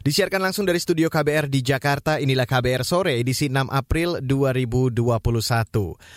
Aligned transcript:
Disiarkan 0.00 0.40
langsung 0.40 0.64
dari 0.64 0.80
studio 0.80 1.12
KBR 1.12 1.52
di 1.52 1.60
Jakarta, 1.60 2.16
inilah 2.16 2.48
KBR 2.48 2.88
Sore, 2.88 3.20
edisi 3.20 3.52
6 3.52 3.68
April 3.68 4.24
2021. 4.24 4.96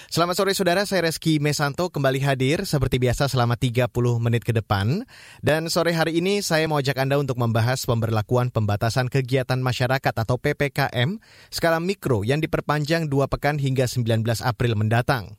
Selamat 0.08 0.36
sore 0.40 0.56
saudara, 0.56 0.88
saya 0.88 1.12
Reski 1.12 1.44
Mesanto 1.44 1.92
kembali 1.92 2.24
hadir 2.24 2.64
seperti 2.64 2.96
biasa 2.96 3.28
selama 3.28 3.60
30 3.60 3.92
menit 4.24 4.48
ke 4.48 4.56
depan. 4.56 5.04
Dan 5.44 5.68
sore 5.68 5.92
hari 5.92 6.16
ini 6.24 6.40
saya 6.40 6.64
mau 6.64 6.80
ajak 6.80 6.96
Anda 6.96 7.20
untuk 7.20 7.36
membahas 7.36 7.84
pemberlakuan 7.84 8.56
pembatasan 8.56 9.12
kegiatan 9.12 9.60
masyarakat 9.60 10.16
atau 10.16 10.40
PPKM 10.40 11.20
skala 11.52 11.84
mikro 11.84 12.24
yang 12.24 12.40
diperpanjang 12.40 13.12
dua 13.12 13.28
pekan 13.28 13.60
hingga 13.60 13.84
19 13.84 14.24
April 14.48 14.80
mendatang. 14.80 15.36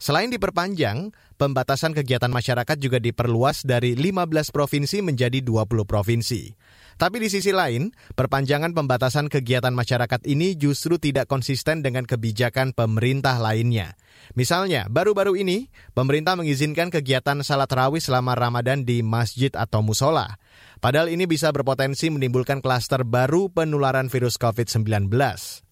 Selain 0.00 0.32
diperpanjang, 0.32 1.12
pembatasan 1.36 1.92
kegiatan 1.92 2.32
masyarakat 2.32 2.78
juga 2.80 2.96
diperluas 2.96 3.68
dari 3.68 3.92
15 3.92 4.48
provinsi 4.48 5.04
menjadi 5.04 5.44
20 5.44 5.84
provinsi. 5.84 6.56
Tapi 7.00 7.16
di 7.16 7.32
sisi 7.32 7.48
lain, 7.48 7.96
perpanjangan 8.12 8.76
pembatasan 8.76 9.32
kegiatan 9.32 9.72
masyarakat 9.72 10.20
ini 10.28 10.52
justru 10.52 11.00
tidak 11.00 11.32
konsisten 11.32 11.80
dengan 11.80 12.04
kebijakan 12.04 12.76
pemerintah 12.76 13.40
lainnya. 13.40 13.96
Misalnya, 14.36 14.84
baru-baru 14.92 15.40
ini, 15.40 15.72
pemerintah 15.96 16.36
mengizinkan 16.36 16.92
kegiatan 16.92 17.40
salat 17.40 17.72
rawih 17.72 18.04
selama 18.04 18.36
Ramadan 18.36 18.84
di 18.84 19.00
masjid 19.00 19.48
atau 19.56 19.80
musola. 19.80 20.36
Padahal 20.84 21.08
ini 21.08 21.24
bisa 21.24 21.48
berpotensi 21.56 22.12
menimbulkan 22.12 22.60
klaster 22.60 23.08
baru 23.08 23.48
penularan 23.48 24.12
virus 24.12 24.36
COVID-19. 24.36 25.08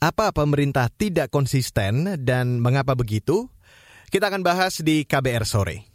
Apa 0.01 0.33
pemerintah 0.33 0.89
tidak 0.89 1.29
konsisten 1.29 2.25
dan 2.25 2.57
mengapa 2.65 2.97
begitu? 2.97 3.53
Kita 4.09 4.33
akan 4.33 4.41
bahas 4.41 4.81
di 4.81 5.05
KBR 5.05 5.45
sore. 5.45 5.88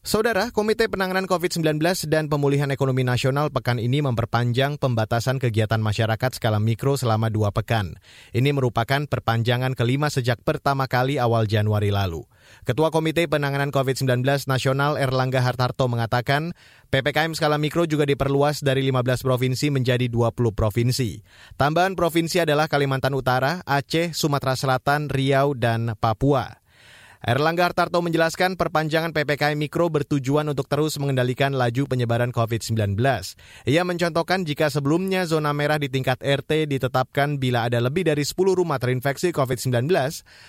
Saudara, 0.00 0.48
Komite 0.48 0.88
Penanganan 0.88 1.28
COVID-19 1.28 1.76
dan 2.08 2.32
Pemulihan 2.32 2.72
Ekonomi 2.72 3.04
Nasional 3.04 3.52
pekan 3.52 3.76
ini 3.76 4.00
memperpanjang 4.00 4.80
pembatasan 4.80 5.36
kegiatan 5.36 5.76
masyarakat 5.76 6.40
skala 6.40 6.56
mikro 6.56 6.96
selama 6.96 7.28
dua 7.28 7.52
pekan. 7.52 8.00
Ini 8.32 8.48
merupakan 8.56 9.04
perpanjangan 9.04 9.76
kelima 9.76 10.08
sejak 10.08 10.40
pertama 10.40 10.88
kali 10.88 11.20
awal 11.20 11.44
Januari 11.44 11.92
lalu. 11.92 12.24
Ketua 12.64 12.88
Komite 12.88 13.28
Penanganan 13.28 13.68
COVID-19 13.68 14.24
Nasional 14.48 14.96
Erlangga 14.96 15.44
Hartarto 15.44 15.84
mengatakan, 15.84 16.56
PPKM 16.88 17.36
skala 17.36 17.60
mikro 17.60 17.84
juga 17.84 18.08
diperluas 18.08 18.64
dari 18.64 18.80
15 18.88 19.04
provinsi 19.20 19.68
menjadi 19.68 20.08
20 20.08 20.32
provinsi. 20.56 21.20
Tambahan 21.60 21.92
provinsi 21.92 22.40
adalah 22.40 22.72
Kalimantan 22.72 23.12
Utara, 23.12 23.60
Aceh, 23.68 24.16
Sumatera 24.16 24.56
Selatan, 24.56 25.12
Riau, 25.12 25.52
dan 25.52 25.92
Papua. 26.00 26.59
Erlangga 27.20 27.68
Hartarto 27.68 28.00
menjelaskan 28.00 28.56
perpanjangan 28.56 29.12
PPKM 29.12 29.52
Mikro 29.52 29.92
bertujuan 29.92 30.48
untuk 30.48 30.64
terus 30.72 30.96
mengendalikan 30.96 31.52
laju 31.52 31.84
penyebaran 31.84 32.32
COVID-19. 32.32 32.96
Ia 33.68 33.82
mencontohkan 33.84 34.48
jika 34.48 34.72
sebelumnya 34.72 35.28
zona 35.28 35.52
merah 35.52 35.76
di 35.76 35.92
tingkat 35.92 36.16
RT 36.16 36.72
ditetapkan 36.72 37.36
bila 37.36 37.68
ada 37.68 37.76
lebih 37.76 38.08
dari 38.08 38.24
10 38.24 38.56
rumah 38.56 38.80
terinfeksi 38.80 39.36
COVID-19, 39.36 39.92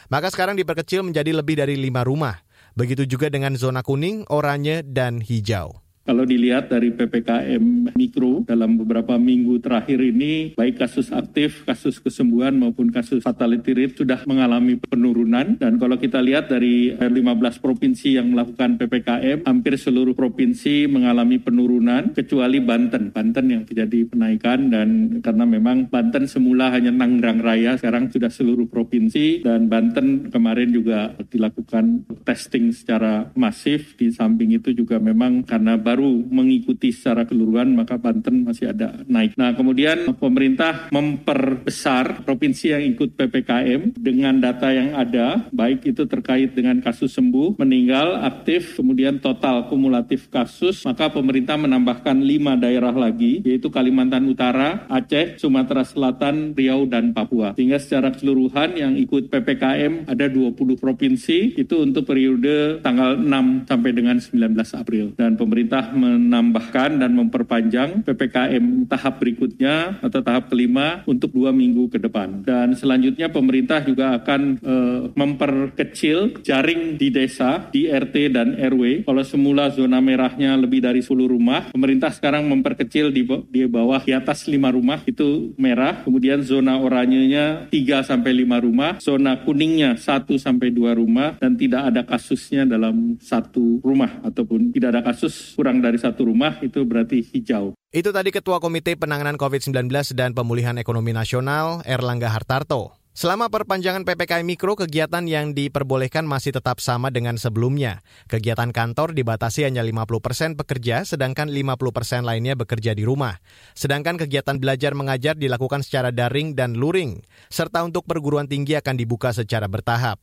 maka 0.07 0.31
sekarang 0.31 0.55
diperkecil 0.55 1.03
menjadi 1.03 1.43
lebih 1.43 1.59
dari 1.59 1.75
5 1.75 2.07
rumah. 2.07 2.39
Begitu 2.79 3.03
juga 3.03 3.27
dengan 3.27 3.59
zona 3.59 3.83
kuning, 3.83 4.31
oranye, 4.31 4.79
dan 4.87 5.19
hijau. 5.19 5.90
Kalau 6.01 6.25
dilihat 6.25 6.73
dari 6.73 6.89
PPKM 6.89 7.93
Mikro 7.93 8.41
dalam 8.41 8.73
beberapa 8.73 9.21
minggu 9.21 9.61
terakhir 9.61 10.01
ini, 10.01 10.57
baik 10.57 10.81
kasus 10.81 11.13
aktif, 11.13 11.61
kasus 11.61 12.01
kesembuhan 12.01 12.57
maupun 12.57 12.89
kasus 12.89 13.21
fatality 13.21 13.77
rate 13.77 14.01
sudah 14.01 14.25
mengalami 14.25 14.81
penurunan. 14.81 15.61
Dan 15.61 15.77
kalau 15.77 16.01
kita 16.01 16.17
lihat 16.17 16.49
dari 16.49 16.97
15 16.97 17.61
provinsi 17.61 18.17
yang 18.17 18.33
melakukan 18.33 18.81
PPKM, 18.81 19.45
hampir 19.45 19.77
seluruh 19.77 20.17
provinsi 20.17 20.89
mengalami 20.89 21.37
penurunan, 21.37 22.17
kecuali 22.17 22.57
Banten. 22.57 23.13
Banten 23.13 23.45
yang 23.53 23.63
terjadi 23.69 24.09
penaikan 24.09 24.73
dan 24.73 25.21
karena 25.21 25.45
memang 25.45 25.85
Banten 25.85 26.25
semula 26.25 26.73
hanya 26.73 26.89
Nanggrang 26.89 27.45
Raya, 27.45 27.77
sekarang 27.77 28.09
sudah 28.09 28.33
seluruh 28.33 28.65
provinsi 28.65 29.45
dan 29.45 29.69
Banten 29.69 30.33
kemarin 30.33 30.73
juga 30.73 31.13
dilakukan 31.29 32.09
testing 32.25 32.73
secara 32.73 33.29
masif. 33.37 33.93
Di 34.01 34.09
samping 34.09 34.57
itu 34.57 34.73
juga 34.73 34.97
memang 34.97 35.45
karena 35.45 35.77
baru 35.91 36.23
mengikuti 36.31 36.95
secara 36.95 37.27
keseluruhan 37.27 37.75
maka 37.75 37.99
Banten 37.99 38.47
masih 38.47 38.71
ada 38.71 39.03
naik. 39.11 39.35
Nah 39.35 39.51
kemudian 39.51 40.15
pemerintah 40.15 40.87
memperbesar 40.87 42.23
provinsi 42.23 42.71
yang 42.71 42.83
ikut 42.95 43.19
PPKM 43.19 43.99
dengan 43.99 44.39
data 44.39 44.71
yang 44.71 44.95
ada 44.95 45.51
baik 45.51 45.83
itu 45.83 46.07
terkait 46.07 46.55
dengan 46.55 46.79
kasus 46.79 47.11
sembuh, 47.11 47.59
meninggal, 47.59 48.23
aktif, 48.23 48.79
kemudian 48.79 49.19
total 49.19 49.67
kumulatif 49.67 50.31
kasus 50.31 50.87
maka 50.87 51.11
pemerintah 51.11 51.59
menambahkan 51.59 52.15
lima 52.23 52.55
daerah 52.55 52.95
lagi 52.95 53.43
yaitu 53.43 53.67
Kalimantan 53.67 54.29
Utara, 54.29 54.85
Aceh, 54.87 55.41
Sumatera 55.41 55.81
Selatan, 55.81 56.53
Riau, 56.53 56.85
dan 56.85 57.11
Papua. 57.11 57.57
Sehingga 57.57 57.81
secara 57.81 58.13
keseluruhan 58.13 58.77
yang 58.77 58.93
ikut 58.95 59.33
PPKM 59.33 60.05
ada 60.05 60.25
20 60.29 60.77
provinsi 60.77 61.57
itu 61.57 61.75
untuk 61.81 62.05
periode 62.05 62.79
tanggal 62.85 63.17
6 63.17 63.65
sampai 63.65 63.91
dengan 63.91 64.17
19 64.21 64.53
April. 64.77 65.05
Dan 65.17 65.35
pemerintah 65.35 65.80
telah 65.81 65.97
menambahkan 65.97 67.01
dan 67.01 67.17
memperpanjang 67.17 68.05
PPKM 68.05 68.85
tahap 68.85 69.17
berikutnya 69.17 69.97
atau 69.97 70.21
tahap 70.21 70.53
kelima 70.53 71.01
untuk 71.09 71.33
dua 71.33 71.49
minggu 71.49 71.89
ke 71.89 71.97
depan. 71.97 72.45
Dan 72.45 72.77
selanjutnya 72.77 73.33
pemerintah 73.33 73.81
juga 73.81 74.13
akan 74.21 74.61
e, 74.61 74.75
memperkecil 75.17 76.45
jaring 76.45 77.01
di 77.01 77.09
desa, 77.09 77.65
di 77.73 77.89
RT 77.89 78.15
dan 78.29 78.53
RW. 78.61 79.09
Kalau 79.09 79.25
semula 79.25 79.73
zona 79.73 79.97
merahnya 79.97 80.53
lebih 80.53 80.85
dari 80.85 81.01
10 81.01 81.17
rumah, 81.25 81.73
pemerintah 81.73 82.13
sekarang 82.13 82.45
memperkecil 82.45 83.09
di, 83.09 83.25
di 83.49 83.65
bawah 83.65 84.05
di 84.05 84.13
atas 84.13 84.45
5 84.45 84.53
rumah 84.77 85.01
itu 85.09 85.57
merah, 85.57 86.05
kemudian 86.05 86.45
zona 86.45 86.77
oranyenya 86.77 87.73
3 87.73 88.05
sampai 88.05 88.45
5 88.45 88.65
rumah, 88.69 88.91
zona 89.01 89.41
kuningnya 89.41 89.97
1 89.97 90.29
sampai 90.37 90.69
2 90.69 90.93
rumah 90.93 91.41
dan 91.41 91.57
tidak 91.57 91.89
ada 91.89 92.05
kasusnya 92.05 92.69
dalam 92.69 93.17
satu 93.17 93.81
rumah 93.81 94.21
ataupun 94.21 94.69
tidak 94.69 94.93
ada 94.93 95.01
kasus 95.09 95.57
kurang 95.61 95.70
kurang 95.71 95.87
dari 95.87 95.95
satu 95.95 96.27
rumah 96.27 96.59
itu 96.59 96.83
berarti 96.83 97.23
hijau. 97.31 97.71
Itu 97.95 98.11
tadi 98.11 98.27
Ketua 98.35 98.59
Komite 98.59 98.99
Penanganan 98.99 99.39
COVID-19 99.39 99.87
dan 100.11 100.35
Pemulihan 100.35 100.75
Ekonomi 100.75 101.15
Nasional 101.15 101.79
Erlangga 101.87 102.27
Hartarto. 102.27 102.99
Selama 103.11 103.51
perpanjangan 103.51 104.07
PPKM 104.07 104.43
Mikro, 104.43 104.79
kegiatan 104.79 105.23
yang 105.27 105.51
diperbolehkan 105.51 106.23
masih 106.23 106.55
tetap 106.55 106.79
sama 106.79 107.11
dengan 107.11 107.35
sebelumnya. 107.35 108.07
Kegiatan 108.31 108.71
kantor 108.71 109.11
dibatasi 109.11 109.67
hanya 109.67 109.83
50 109.83 110.23
persen 110.23 110.49
pekerja, 110.55 111.03
sedangkan 111.03 111.51
50 111.51 111.91
persen 111.91 112.23
lainnya 112.23 112.55
bekerja 112.55 112.95
di 112.95 113.03
rumah. 113.03 113.39
Sedangkan 113.75 114.15
kegiatan 114.15 114.59
belajar 114.59 114.95
mengajar 114.95 115.35
dilakukan 115.35 115.83
secara 115.83 116.15
daring 116.15 116.55
dan 116.55 116.79
luring, 116.79 117.19
serta 117.51 117.83
untuk 117.83 118.07
perguruan 118.07 118.47
tinggi 118.47 118.79
akan 118.79 118.95
dibuka 118.95 119.35
secara 119.35 119.67
bertahap. 119.67 120.19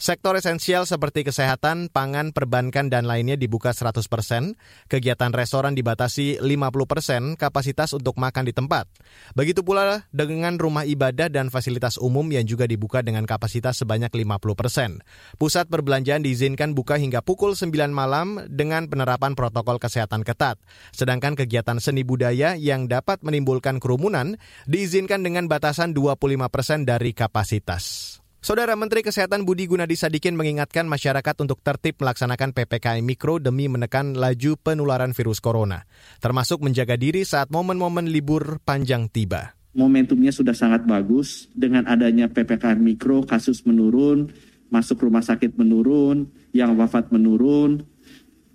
Sektor 0.00 0.32
esensial 0.32 0.88
seperti 0.88 1.28
kesehatan, 1.28 1.92
pangan, 1.92 2.32
perbankan, 2.32 2.88
dan 2.88 3.04
lainnya 3.04 3.36
dibuka 3.36 3.76
100 3.76 4.00
persen. 4.08 4.56
Kegiatan 4.88 5.28
restoran 5.28 5.76
dibatasi 5.76 6.40
50 6.40 6.88
persen 6.88 7.36
kapasitas 7.36 7.92
untuk 7.92 8.16
makan 8.16 8.48
di 8.48 8.56
tempat. 8.56 8.88
Begitu 9.36 9.60
pula 9.60 10.08
dengan 10.08 10.56
rumah 10.56 10.88
ibadah 10.88 11.28
dan 11.28 11.52
fasilitas 11.52 12.00
umum 12.00 12.24
yang 12.32 12.48
juga 12.48 12.64
dibuka 12.64 13.04
dengan 13.04 13.28
kapasitas 13.28 13.84
sebanyak 13.84 14.08
50 14.08 14.56
persen. 14.56 15.04
Pusat 15.36 15.68
perbelanjaan 15.68 16.24
diizinkan 16.24 16.72
buka 16.72 16.96
hingga 16.96 17.20
pukul 17.20 17.52
9 17.52 17.68
malam 17.92 18.40
dengan 18.48 18.88
penerapan 18.88 19.36
protokol 19.36 19.76
kesehatan 19.76 20.24
ketat. 20.24 20.56
Sedangkan 20.96 21.36
kegiatan 21.36 21.76
seni 21.76 22.08
budaya 22.08 22.56
yang 22.56 22.88
dapat 22.88 23.20
menimbulkan 23.20 23.76
kerumunan 23.76 24.40
diizinkan 24.64 25.20
dengan 25.20 25.44
batasan 25.44 25.92
25 25.92 26.48
persen 26.48 26.88
dari 26.88 27.12
kapasitas. 27.12 28.16
Saudara 28.40 28.72
Menteri 28.72 29.04
Kesehatan 29.04 29.44
Budi 29.44 29.68
Gunadi 29.68 30.00
Sadikin 30.00 30.32
mengingatkan 30.32 30.88
masyarakat 30.88 31.44
untuk 31.44 31.60
tertib 31.60 32.00
melaksanakan 32.00 32.56
PPKM 32.56 33.04
Mikro 33.04 33.36
demi 33.36 33.68
menekan 33.68 34.16
laju 34.16 34.56
penularan 34.56 35.12
virus 35.12 35.44
corona, 35.44 35.84
termasuk 36.24 36.64
menjaga 36.64 36.96
diri 36.96 37.28
saat 37.28 37.52
momen-momen 37.52 38.08
libur 38.08 38.56
panjang 38.64 39.12
tiba. 39.12 39.52
Momentumnya 39.76 40.32
sudah 40.32 40.56
sangat 40.56 40.88
bagus. 40.88 41.52
Dengan 41.52 41.84
adanya 41.84 42.32
PPKM 42.32 42.80
Mikro, 42.80 43.28
kasus 43.28 43.60
menurun, 43.68 44.32
masuk 44.72 45.04
rumah 45.04 45.20
sakit 45.20 45.60
menurun, 45.60 46.32
yang 46.56 46.72
wafat 46.80 47.12
menurun, 47.12 47.84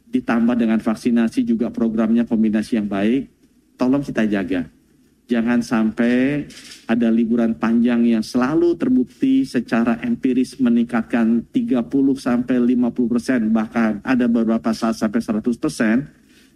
ditambah 0.09 0.57
dengan 0.57 0.81
vaksinasi 0.81 1.45
juga 1.45 1.69
programnya 1.69 2.25
kombinasi 2.25 2.81
yang 2.81 2.89
baik, 2.89 3.29
tolong 3.77 4.01
kita 4.01 4.25
jaga 4.25 4.65
jangan 5.25 5.61
sampai 5.61 6.45
ada 6.85 7.09
liburan 7.09 7.57
panjang 7.57 8.05
yang 8.05 8.21
selalu 8.21 8.77
terbukti 8.77 9.45
secara 9.45 9.97
empiris 10.05 10.61
meningkatkan 10.61 11.49
30 11.49 11.81
sampai 12.17 12.55
50 12.61 13.11
persen. 13.11 13.41
Bahkan 13.49 14.05
ada 14.05 14.25
beberapa 14.29 14.69
saat 14.71 14.97
sampai 14.97 15.21
100 15.21 15.57
persen. 15.57 16.05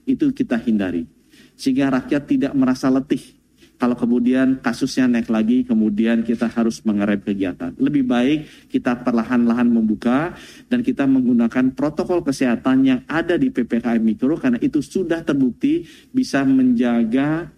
Itu 0.06 0.34
kita 0.34 0.58
hindari. 0.62 1.06
Sehingga 1.54 1.92
rakyat 1.92 2.24
tidak 2.26 2.54
merasa 2.56 2.90
letih. 2.90 3.40
Kalau 3.80 3.96
kemudian 3.96 4.60
kasusnya 4.60 5.08
naik 5.08 5.32
lagi, 5.32 5.64
kemudian 5.64 6.28
kita 6.28 6.52
harus 6.52 6.84
mengerem 6.84 7.24
kegiatan. 7.24 7.72
Lebih 7.80 8.04
baik 8.04 8.40
kita 8.68 9.08
perlahan-lahan 9.08 9.72
membuka 9.72 10.36
dan 10.68 10.84
kita 10.84 11.08
menggunakan 11.08 11.72
protokol 11.72 12.20
kesehatan 12.20 12.84
yang 12.84 13.00
ada 13.08 13.40
di 13.40 13.48
PPKM 13.48 14.04
Mikro 14.04 14.36
karena 14.36 14.60
itu 14.60 14.84
sudah 14.84 15.24
terbukti 15.24 15.88
bisa 16.12 16.44
menjaga 16.44 17.56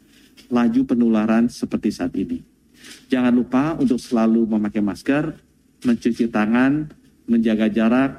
laju 0.51 0.81
penularan 0.83 1.47
seperti 1.47 1.89
saat 1.89 2.13
ini. 2.19 2.43
Jangan 3.07 3.33
lupa 3.33 3.73
untuk 3.79 3.97
selalu 3.97 4.45
memakai 4.45 4.83
masker, 4.83 5.33
mencuci 5.87 6.27
tangan, 6.27 6.91
menjaga 7.25 7.71
jarak, 7.71 8.11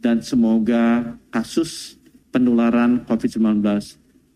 dan 0.00 0.22
semoga 0.24 1.16
kasus 1.30 2.00
penularan 2.30 3.04
COVID-19 3.04 3.64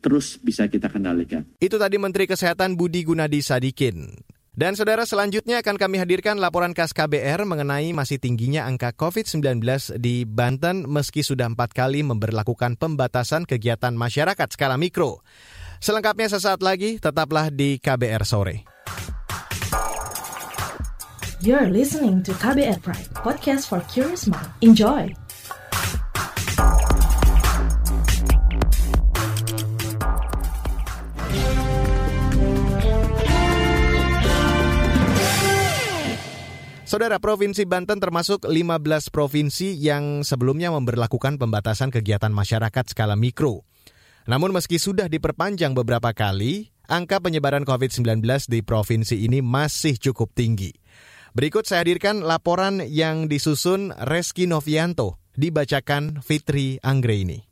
terus 0.00 0.40
bisa 0.40 0.64
kita 0.66 0.88
kendalikan. 0.88 1.44
Itu 1.60 1.76
tadi 1.76 2.00
Menteri 2.00 2.24
Kesehatan 2.24 2.74
Budi 2.74 3.04
Gunadi 3.04 3.44
Sadikin. 3.44 4.16
Dan 4.50 4.74
saudara 4.74 5.06
selanjutnya 5.06 5.62
akan 5.62 5.78
kami 5.78 6.02
hadirkan 6.02 6.36
laporan 6.42 6.74
khas 6.74 6.90
KBR 6.90 7.46
mengenai 7.46 7.94
masih 7.94 8.18
tingginya 8.18 8.66
angka 8.66 8.92
COVID-19 8.98 9.62
di 10.02 10.26
Banten 10.26 10.90
meski 10.90 11.22
sudah 11.22 11.48
empat 11.48 11.70
kali 11.70 12.02
memperlakukan 12.02 12.74
pembatasan 12.74 13.46
kegiatan 13.46 13.94
masyarakat 13.94 14.48
skala 14.50 14.74
mikro. 14.74 15.22
Selengkapnya 15.80 16.28
sesaat 16.28 16.60
lagi, 16.60 17.00
tetaplah 17.00 17.48
di 17.48 17.80
KBR 17.80 18.20
Sore. 18.28 18.68
You're 21.40 21.72
listening 21.72 22.20
to 22.28 22.36
KBR 22.36 22.84
Pride, 22.84 23.08
podcast 23.16 23.64
for 23.64 23.80
curious 23.88 24.28
mind. 24.28 24.44
Enjoy! 24.60 25.08
Saudara 36.84 37.16
Provinsi 37.16 37.64
Banten 37.64 38.04
termasuk 38.04 38.44
15 38.44 39.08
provinsi 39.08 39.80
yang 39.80 40.28
sebelumnya 40.28 40.68
memberlakukan 40.76 41.40
pembatasan 41.40 41.88
kegiatan 41.88 42.36
masyarakat 42.36 42.84
skala 42.92 43.16
mikro. 43.16 43.64
Namun 44.30 44.54
meski 44.54 44.78
sudah 44.78 45.10
diperpanjang 45.10 45.74
beberapa 45.74 46.14
kali, 46.14 46.70
angka 46.86 47.18
penyebaran 47.18 47.66
COVID-19 47.66 48.22
di 48.46 48.62
provinsi 48.62 49.26
ini 49.26 49.42
masih 49.42 49.98
cukup 49.98 50.30
tinggi. 50.38 50.70
Berikut 51.34 51.66
saya 51.66 51.82
hadirkan 51.82 52.22
laporan 52.22 52.78
yang 52.78 53.26
disusun 53.26 53.90
Reski 53.90 54.46
Novianto, 54.46 55.18
dibacakan 55.34 56.22
Fitri 56.22 56.78
Anggraini. 56.78 57.42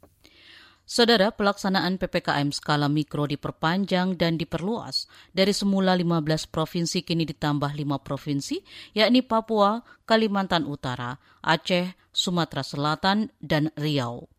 Saudara, 0.87 1.35
pelaksanaan 1.35 1.99
PPKM 1.99 2.55
skala 2.55 2.87
mikro 2.87 3.27
diperpanjang 3.27 4.15
dan 4.15 4.39
diperluas. 4.39 5.11
Dari 5.35 5.51
semula 5.51 5.99
15 5.99 6.47
provinsi 6.47 7.03
kini 7.03 7.27
ditambah 7.27 7.75
5 7.75 8.07
provinsi, 8.07 8.63
yakni 8.95 9.27
Papua, 9.27 9.83
Kalimantan 10.07 10.63
Utara, 10.63 11.19
Aceh, 11.43 11.91
Sumatera 12.15 12.63
Selatan, 12.63 13.35
dan 13.43 13.75
Riau. 13.75 14.31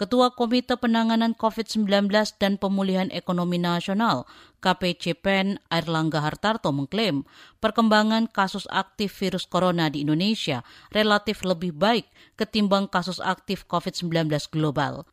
Ketua 0.00 0.32
Komite 0.32 0.80
Penanganan 0.80 1.36
COVID-19 1.36 2.08
dan 2.40 2.56
Pemulihan 2.56 3.12
Ekonomi 3.12 3.60
Nasional 3.60 4.24
KPCPEN 4.64 5.60
Airlangga 5.68 6.24
Hartarto 6.24 6.72
mengklaim 6.72 7.28
perkembangan 7.60 8.24
kasus 8.32 8.64
aktif 8.72 9.12
virus 9.20 9.44
corona 9.44 9.92
di 9.92 10.00
Indonesia 10.00 10.64
relatif 10.88 11.44
lebih 11.44 11.76
baik 11.76 12.08
ketimbang 12.40 12.88
kasus 12.88 13.20
aktif 13.20 13.68
COVID-19 13.68 14.32
global 14.48 15.04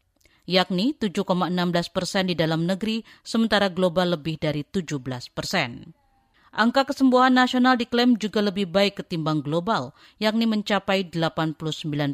yakni 0.47 0.95
7,16 0.95 1.91
persen 1.91 2.31
di 2.31 2.35
dalam 2.39 2.63
negeri, 2.63 3.03
sementara 3.19 3.67
global 3.67 4.15
lebih 4.15 4.39
dari 4.39 4.63
17 4.63 5.03
persen. 5.35 5.91
Angka 6.57 6.89
kesembuhan 6.89 7.37
nasional 7.37 7.77
diklaim 7.77 8.17
juga 8.17 8.41
lebih 8.41 8.65
baik 8.65 9.05
ketimbang 9.05 9.45
global, 9.45 9.93
yakni 10.17 10.49
mencapai 10.49 11.05
89 11.05 11.53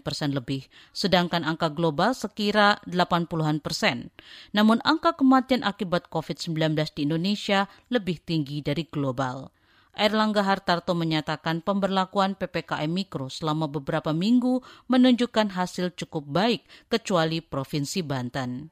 persen 0.03 0.35
lebih, 0.35 0.67
sedangkan 0.91 1.47
angka 1.47 1.71
global 1.71 2.11
sekira 2.11 2.75
80-an 2.83 3.63
persen. 3.63 4.11
Namun 4.51 4.83
angka 4.83 5.15
kematian 5.15 5.63
akibat 5.63 6.11
COVID-19 6.11 6.75
di 6.91 7.07
Indonesia 7.07 7.71
lebih 7.87 8.19
tinggi 8.19 8.59
dari 8.59 8.83
global. 8.83 9.47
Erlangga 9.95 10.43
Hartarto 10.43 10.91
menyatakan 10.91 11.63
pemberlakuan 11.63 12.35
PPKM 12.35 12.91
Mikro 12.91 13.31
selama 13.31 13.71
beberapa 13.71 14.11
minggu 14.11 14.59
menunjukkan 14.91 15.55
hasil 15.55 15.95
cukup 15.95 16.27
baik 16.27 16.67
kecuali 16.91 17.39
Provinsi 17.39 18.03
Banten. 18.03 18.67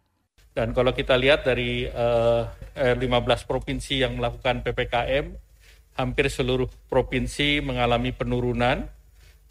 Dan 0.52 0.76
kalau 0.76 0.92
kita 0.92 1.16
lihat 1.16 1.48
dari 1.48 1.88
uh, 1.88 2.44
eh, 2.76 2.92
15 3.00 3.08
provinsi 3.48 4.04
yang 4.04 4.20
melakukan 4.20 4.68
PPKM, 4.68 5.51
hampir 6.02 6.28
seluruh 6.34 6.66
provinsi 6.90 7.62
mengalami 7.62 8.10
penurunan 8.10 8.90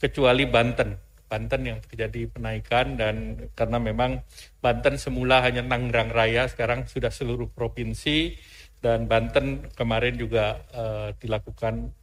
kecuali 0.02 0.50
Banten. 0.50 0.98
Banten 1.30 1.62
yang 1.62 1.78
terjadi 1.78 2.26
penaikan 2.26 2.98
dan 2.98 3.38
karena 3.54 3.78
memang 3.78 4.26
Banten 4.58 4.98
semula 4.98 5.38
hanya 5.46 5.62
Tangerang 5.62 6.10
Raya, 6.10 6.50
sekarang 6.50 6.90
sudah 6.90 7.14
seluruh 7.14 7.46
provinsi 7.54 8.34
dan 8.82 9.06
Banten 9.06 9.70
kemarin 9.78 10.18
juga 10.18 10.58
uh, 10.74 11.14
dilakukan 11.22 11.94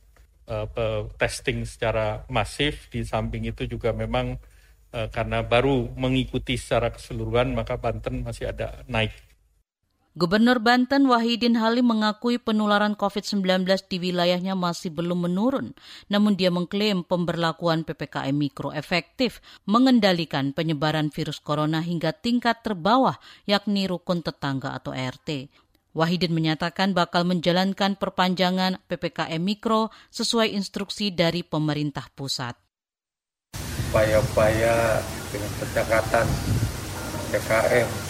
uh, 0.47 1.11
testing 1.19 1.67
secara 1.67 2.23
masif. 2.31 2.87
Di 2.87 3.03
samping 3.03 3.51
itu 3.51 3.67
juga 3.67 3.91
memang 3.91 4.39
uh, 4.95 5.07
karena 5.11 5.43
baru 5.43 5.91
mengikuti 5.99 6.55
secara 6.55 6.95
keseluruhan 6.95 7.51
maka 7.51 7.75
Banten 7.75 8.23
masih 8.23 8.55
ada 8.55 8.87
naik. 8.87 9.26
Gubernur 10.17 10.57
Banten 10.57 11.05
Wahidin 11.05 11.53
Halim 11.61 11.93
mengakui 11.93 12.41
penularan 12.41 12.97
COVID-19 12.97 13.69
di 13.85 14.01
wilayahnya 14.01 14.57
masih 14.57 14.89
belum 14.89 15.29
menurun, 15.29 15.77
namun 16.09 16.33
dia 16.33 16.49
mengklaim 16.49 17.05
pemberlakuan 17.05 17.85
PPKM 17.85 18.33
Mikro 18.33 18.73
efektif 18.73 19.45
mengendalikan 19.69 20.57
penyebaran 20.57 21.13
virus 21.13 21.37
corona 21.37 21.85
hingga 21.85 22.17
tingkat 22.17 22.65
terbawah 22.65 23.21
yakni 23.45 23.85
rukun 23.85 24.25
tetangga 24.25 24.73
atau 24.73 24.89
RT. 24.89 25.53
Wahidin 25.93 26.33
menyatakan 26.33 26.97
bakal 26.97 27.21
menjalankan 27.21 27.93
perpanjangan 27.93 28.81
PPKM 28.89 29.37
Mikro 29.37 29.93
sesuai 30.09 30.49
instruksi 30.57 31.13
dari 31.13 31.45
pemerintah 31.45 32.09
pusat. 32.17 32.57
Upaya-upaya 33.93 34.97
dengan 35.29 35.51
pendekatan 35.61 36.25
PPKM 37.29 38.06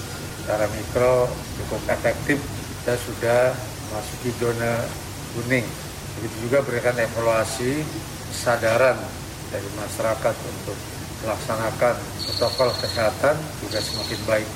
secara 0.48 0.64
mikro 0.72 1.28
cukup 1.60 1.84
efektif 1.92 2.40
dan 2.88 2.96
sudah 2.96 3.52
masuk 3.92 4.18
di 4.24 4.32
zona 4.40 4.80
kuning. 5.36 5.68
Begitu 6.16 6.48
juga 6.48 6.64
berikan 6.64 6.95
evaluasi 6.95 7.83
kesadaran 8.31 8.95
dari 9.52 9.68
masyarakat 9.76 10.36
untuk 10.40 10.78
melaksanakan 11.19 12.00
protokol 12.00 12.71
kesehatan 12.80 13.36
juga 13.60 13.83
semakin 13.83 14.19
baik. 14.24 14.50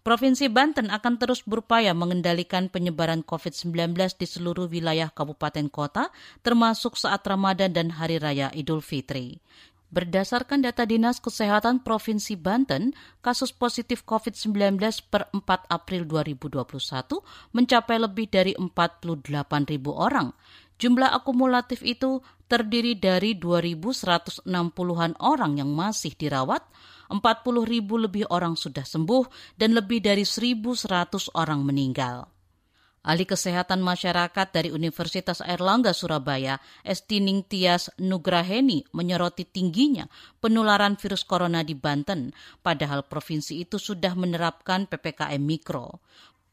Provinsi 0.00 0.52
Banten 0.52 0.92
akan 0.92 1.16
terus 1.16 1.40
berupaya 1.44 1.96
mengendalikan 1.96 2.68
penyebaran 2.68 3.24
COVID-19 3.24 3.96
di 4.20 4.26
seluruh 4.28 4.68
wilayah 4.68 5.08
kabupaten 5.08 5.72
kota, 5.72 6.12
termasuk 6.44 7.00
saat 7.00 7.24
Ramadan 7.24 7.72
dan 7.72 7.96
Hari 7.96 8.20
Raya 8.20 8.52
Idul 8.52 8.84
Fitri. 8.84 9.40
Berdasarkan 9.90 10.62
data 10.62 10.86
Dinas 10.86 11.18
Kesehatan 11.18 11.82
Provinsi 11.82 12.38
Banten, 12.38 12.94
kasus 13.26 13.50
positif 13.50 14.06
COVID-19 14.06 14.78
per 15.10 15.26
4 15.34 15.66
April 15.66 16.06
2021 16.06 16.62
mencapai 17.50 17.98
lebih 17.98 18.30
dari 18.30 18.54
48 18.54 19.10
ribu 19.66 19.90
orang. 19.90 20.30
Jumlah 20.78 21.10
akumulatif 21.10 21.82
itu 21.82 22.22
terdiri 22.46 23.02
dari 23.02 23.34
2.160-an 23.34 25.18
orang 25.18 25.58
yang 25.58 25.74
masih 25.74 26.14
dirawat, 26.14 26.62
40 27.10 27.66
ribu 27.66 27.98
lebih 27.98 28.30
orang 28.30 28.54
sudah 28.54 28.86
sembuh 28.86 29.26
dan 29.58 29.74
lebih 29.74 30.06
dari 30.06 30.22
1.100 30.22 31.34
orang 31.34 31.66
meninggal. 31.66 32.30
Ahli 33.00 33.24
Kesehatan 33.24 33.80
Masyarakat 33.80 34.52
dari 34.52 34.68
Universitas 34.68 35.40
Airlangga 35.40 35.96
Surabaya, 35.96 36.60
Estining 36.84 37.48
Tias 37.48 37.88
Nugraheni, 37.96 38.84
menyoroti 38.92 39.48
tingginya 39.48 40.04
penularan 40.36 41.00
virus 41.00 41.24
corona 41.24 41.64
di 41.64 41.72
Banten, 41.72 42.36
padahal 42.60 43.08
provinsi 43.08 43.64
itu 43.64 43.80
sudah 43.80 44.12
menerapkan 44.12 44.84
PPKM 44.84 45.40
Mikro. 45.40 46.04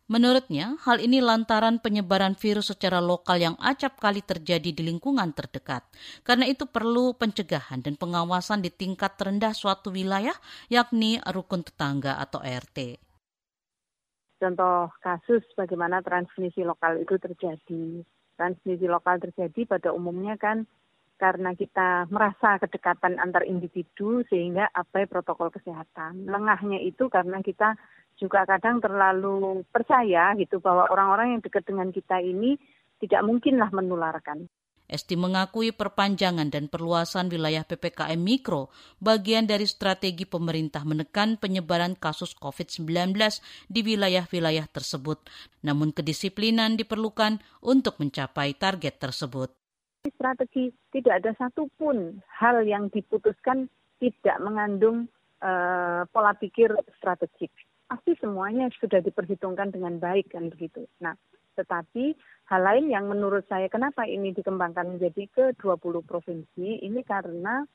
Menurutnya, 0.08 0.80
hal 0.88 1.04
ini 1.04 1.20
lantaran 1.20 1.84
penyebaran 1.84 2.40
virus 2.40 2.72
secara 2.72 3.04
lokal 3.04 3.44
yang 3.44 3.60
acap 3.60 4.00
kali 4.00 4.24
terjadi 4.24 4.72
di 4.72 4.80
lingkungan 4.88 5.36
terdekat. 5.36 5.84
Karena 6.24 6.48
itu 6.48 6.64
perlu 6.64 7.12
pencegahan 7.20 7.84
dan 7.84 8.00
pengawasan 8.00 8.64
di 8.64 8.72
tingkat 8.72 9.20
terendah 9.20 9.52
suatu 9.52 9.92
wilayah, 9.92 10.36
yakni 10.72 11.20
rukun 11.28 11.68
tetangga 11.68 12.24
atau 12.24 12.40
RT. 12.40 13.07
Contoh 14.38 14.94
kasus 15.02 15.42
bagaimana 15.58 16.06
transmisi 16.06 16.62
lokal 16.62 17.02
itu 17.02 17.18
terjadi. 17.18 18.06
Transmisi 18.38 18.86
lokal 18.86 19.18
terjadi 19.18 19.66
pada 19.66 19.90
umumnya 19.90 20.38
kan 20.38 20.70
karena 21.18 21.58
kita 21.58 22.06
merasa 22.14 22.62
kedekatan 22.62 23.18
antar 23.18 23.42
individu 23.50 24.22
sehingga 24.30 24.70
abai 24.70 25.10
protokol 25.10 25.50
kesehatan. 25.50 26.30
Lengahnya 26.30 26.78
itu 26.86 27.10
karena 27.10 27.42
kita 27.42 27.74
juga 28.18 28.46
kadang 28.46 28.78
terlalu 28.78 29.66
percaya 29.74 30.38
gitu 30.38 30.62
bahwa 30.62 30.86
orang-orang 30.94 31.38
yang 31.38 31.42
dekat 31.42 31.66
dengan 31.66 31.90
kita 31.90 32.22
ini 32.22 32.58
tidak 33.02 33.26
mungkinlah 33.26 33.70
menularkan. 33.74 34.46
Esti 34.88 35.20
mengakui 35.20 35.76
perpanjangan 35.76 36.48
dan 36.48 36.72
perluasan 36.72 37.28
wilayah 37.28 37.68
PPKM 37.68 38.16
Mikro 38.16 38.72
bagian 39.04 39.44
dari 39.44 39.68
strategi 39.68 40.24
pemerintah 40.24 40.88
menekan 40.88 41.36
penyebaran 41.36 42.00
kasus 42.00 42.32
COVID-19 42.40 42.88
di 43.68 43.84
wilayah-wilayah 43.84 44.72
tersebut. 44.72 45.20
Namun 45.68 45.92
kedisiplinan 45.92 46.80
diperlukan 46.80 47.44
untuk 47.60 48.00
mencapai 48.00 48.56
target 48.56 48.96
tersebut. 48.96 49.52
Strategi 50.08 50.72
tidak 50.96 51.20
ada 51.20 51.32
satupun 51.36 52.24
hal 52.40 52.64
yang 52.64 52.88
diputuskan 52.88 53.68
tidak 54.00 54.40
mengandung 54.40 55.12
uh, 55.44 56.08
pola 56.16 56.32
pikir 56.40 56.72
strategik. 56.96 57.52
Pasti 57.92 58.16
semuanya 58.24 58.72
sudah 58.80 59.04
diperhitungkan 59.04 59.76
dengan 59.76 60.00
baik 60.00 60.32
kan 60.32 60.48
begitu. 60.48 60.88
Nah, 61.04 61.16
tetapi 61.60 62.14
hal 62.48 62.62
lain 62.64 62.88
yang 62.88 63.12
menurut 63.12 63.44
saya 63.52 63.68
kenapa 63.68 64.08
ini 64.08 64.32
dikembangkan 64.32 64.96
menjadi 64.96 65.24
ke 65.28 65.46
20 65.60 66.04
provinsi 66.08 66.80
ini 66.84 67.04
karena 67.04 67.68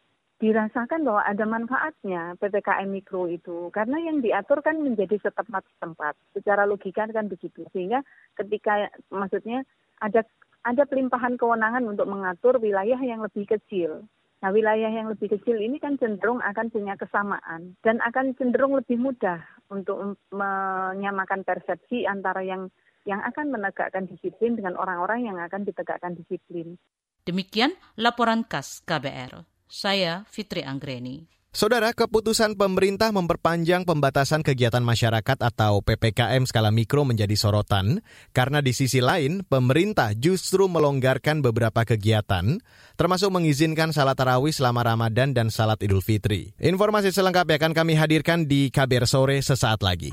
dirasakan 0.42 1.06
bahwa 1.06 1.22
ada 1.22 1.44
manfaatnya 1.46 2.34
PPKM 2.42 2.90
mikro 2.90 3.30
itu. 3.30 3.70
Karena 3.70 4.02
yang 4.02 4.18
diatur 4.18 4.58
kan 4.58 4.74
menjadi 4.82 5.14
setempat 5.22 5.62
setempat. 5.76 6.18
Secara 6.34 6.66
logika 6.66 7.06
kan 7.06 7.30
begitu. 7.30 7.62
Sehingga 7.70 8.02
ketika 8.34 8.90
maksudnya 9.06 9.62
ada 10.02 10.26
ada 10.66 10.82
pelimpahan 10.82 11.38
kewenangan 11.38 11.86
untuk 11.86 12.10
mengatur 12.10 12.58
wilayah 12.58 12.98
yang 12.98 13.22
lebih 13.22 13.46
kecil 13.46 14.02
Nah, 14.42 14.50
wilayah 14.50 14.90
yang 14.90 15.06
lebih 15.06 15.30
kecil 15.38 15.54
ini 15.62 15.78
kan 15.78 15.94
cenderung 16.02 16.42
akan 16.42 16.66
punya 16.74 16.98
kesamaan 16.98 17.78
dan 17.86 18.02
akan 18.02 18.34
cenderung 18.34 18.74
lebih 18.74 18.98
mudah 18.98 19.38
untuk 19.70 20.18
menyamakan 20.34 21.46
persepsi 21.46 22.10
antara 22.10 22.42
yang 22.42 22.66
yang 23.06 23.22
akan 23.22 23.54
menegakkan 23.54 24.10
disiplin 24.10 24.58
dengan 24.58 24.74
orang-orang 24.74 25.30
yang 25.30 25.38
akan 25.38 25.62
ditegakkan 25.62 26.18
disiplin. 26.18 26.74
Demikian 27.22 27.78
laporan 27.94 28.42
khas 28.42 28.82
KBR. 28.82 29.46
Saya 29.70 30.26
Fitri 30.26 30.66
Anggreni. 30.66 31.41
Saudara, 31.52 31.92
keputusan 31.92 32.56
pemerintah 32.56 33.12
memperpanjang 33.12 33.84
pembatasan 33.84 34.40
kegiatan 34.40 34.80
masyarakat 34.80 35.36
atau 35.36 35.84
PPKM 35.84 36.48
skala 36.48 36.72
mikro 36.72 37.04
menjadi 37.04 37.36
sorotan 37.36 38.00
karena 38.32 38.64
di 38.64 38.72
sisi 38.72 39.04
lain 39.04 39.44
pemerintah 39.44 40.16
justru 40.16 40.64
melonggarkan 40.64 41.44
beberapa 41.44 41.84
kegiatan 41.84 42.56
termasuk 42.96 43.28
mengizinkan 43.28 43.92
salat 43.92 44.16
tarawih 44.16 44.48
selama 44.48 44.80
Ramadan 44.80 45.36
dan 45.36 45.52
salat 45.52 45.76
Idul 45.84 46.00
Fitri. 46.00 46.56
Informasi 46.56 47.12
selengkapnya 47.12 47.60
akan 47.60 47.76
kami 47.76 48.00
hadirkan 48.00 48.48
di 48.48 48.72
KBR 48.72 49.04
sore 49.04 49.36
sesaat 49.44 49.84
lagi. 49.84 50.08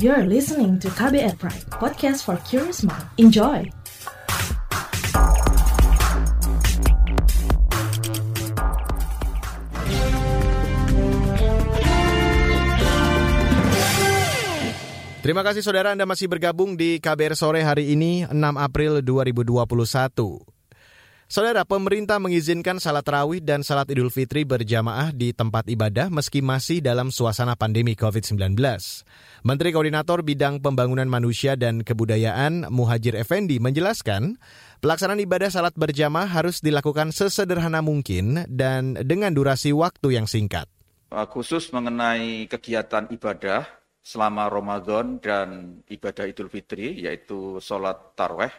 You're 0.00 0.24
listening 0.24 0.80
to 0.80 0.88
KBR 0.88 1.36
Pride, 1.36 1.68
podcast 1.68 2.24
for 2.24 2.40
curious 2.48 2.80
mind. 2.80 3.12
Enjoy! 3.20 3.83
Terima 15.24 15.40
kasih 15.40 15.64
saudara 15.64 15.96
Anda 15.96 16.04
masih 16.04 16.28
bergabung 16.28 16.76
di 16.76 17.00
KBR 17.00 17.32
sore 17.32 17.64
hari 17.64 17.96
ini 17.96 18.28
6 18.28 18.36
April 18.60 19.00
2021. 19.00 19.64
Saudara, 21.32 21.64
pemerintah 21.64 22.20
mengizinkan 22.20 22.76
salat 22.76 23.08
tarawih 23.08 23.40
dan 23.40 23.64
salat 23.64 23.88
idul 23.88 24.12
fitri 24.12 24.44
berjamaah 24.44 25.16
di 25.16 25.32
tempat 25.32 25.64
ibadah 25.72 26.12
meski 26.12 26.44
masih 26.44 26.84
dalam 26.84 27.08
suasana 27.08 27.56
pandemi 27.56 27.96
COVID-19. 27.96 28.52
Menteri 29.48 29.72
Koordinator 29.72 30.20
Bidang 30.20 30.60
Pembangunan 30.60 31.08
Manusia 31.08 31.56
dan 31.56 31.80
Kebudayaan 31.80 32.68
Muhajir 32.68 33.16
Effendi 33.16 33.56
menjelaskan, 33.64 34.36
pelaksanaan 34.84 35.24
ibadah 35.24 35.48
salat 35.48 35.72
berjamaah 35.72 36.28
harus 36.28 36.60
dilakukan 36.60 37.16
sesederhana 37.16 37.80
mungkin 37.80 38.44
dan 38.52 38.92
dengan 39.00 39.32
durasi 39.32 39.72
waktu 39.72 40.20
yang 40.20 40.28
singkat. 40.28 40.68
Uh, 41.08 41.24
khusus 41.24 41.72
mengenai 41.72 42.44
kegiatan 42.44 43.08
ibadah 43.08 43.83
selama 44.04 44.52
Ramadan 44.52 45.16
dan 45.16 45.80
ibadah 45.88 46.28
Idul 46.28 46.52
Fitri, 46.52 47.00
yaitu 47.00 47.56
sholat 47.64 48.12
tarweh, 48.12 48.52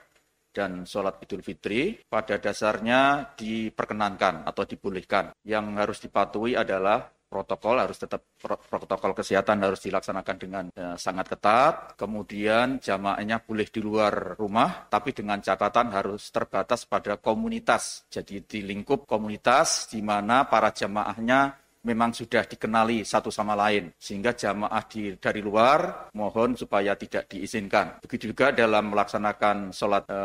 dan 0.55 0.87
sholat 0.87 1.19
idul 1.19 1.43
fitri 1.43 1.99
pada 2.07 2.39
dasarnya 2.39 3.35
diperkenankan 3.35 4.47
atau 4.47 4.63
dibolehkan. 4.63 5.35
Yang 5.43 5.65
harus 5.75 5.97
dipatuhi 5.99 6.55
adalah 6.55 7.11
protokol 7.27 7.75
harus 7.83 7.99
tetap 7.99 8.23
protokol 8.39 9.11
kesehatan 9.11 9.59
harus 9.59 9.83
dilaksanakan 9.83 10.35
dengan 10.39 10.63
ya, 10.71 10.95
sangat 10.95 11.35
ketat. 11.35 11.99
Kemudian 11.99 12.79
jamaahnya 12.79 13.43
boleh 13.43 13.67
di 13.67 13.83
luar 13.83 14.39
rumah, 14.39 14.87
tapi 14.87 15.11
dengan 15.11 15.43
catatan 15.43 15.91
harus 15.91 16.31
terbatas 16.31 16.87
pada 16.87 17.19
komunitas. 17.19 18.07
Jadi 18.07 18.39
di 18.47 18.63
lingkup 18.63 19.03
komunitas 19.03 19.91
di 19.91 19.99
mana 19.99 20.47
para 20.47 20.71
jamaahnya 20.71 21.64
memang 21.85 22.11
sudah 22.11 22.43
dikenali 22.49 23.05
satu 23.05 23.29
sama 23.29 23.53
lain 23.53 23.93
sehingga 23.95 24.33
jamaah 24.33 24.83
di, 24.89 25.13
dari 25.21 25.39
luar 25.39 26.09
mohon 26.17 26.57
supaya 26.57 26.97
tidak 26.97 27.29
diizinkan. 27.29 28.01
Begitu 28.01 28.33
juga 28.33 28.49
dalam 28.51 28.89
melaksanakan 28.91 29.69
sholat 29.69 30.03
e, 30.09 30.19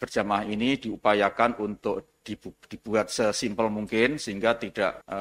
berjamaah 0.00 0.48
ini 0.48 0.80
diupayakan 0.80 1.60
untuk 1.60 2.18
dibuat 2.66 3.12
sesimpel 3.12 3.68
mungkin 3.68 4.16
sehingga 4.16 4.56
tidak 4.56 5.04
e, 5.04 5.18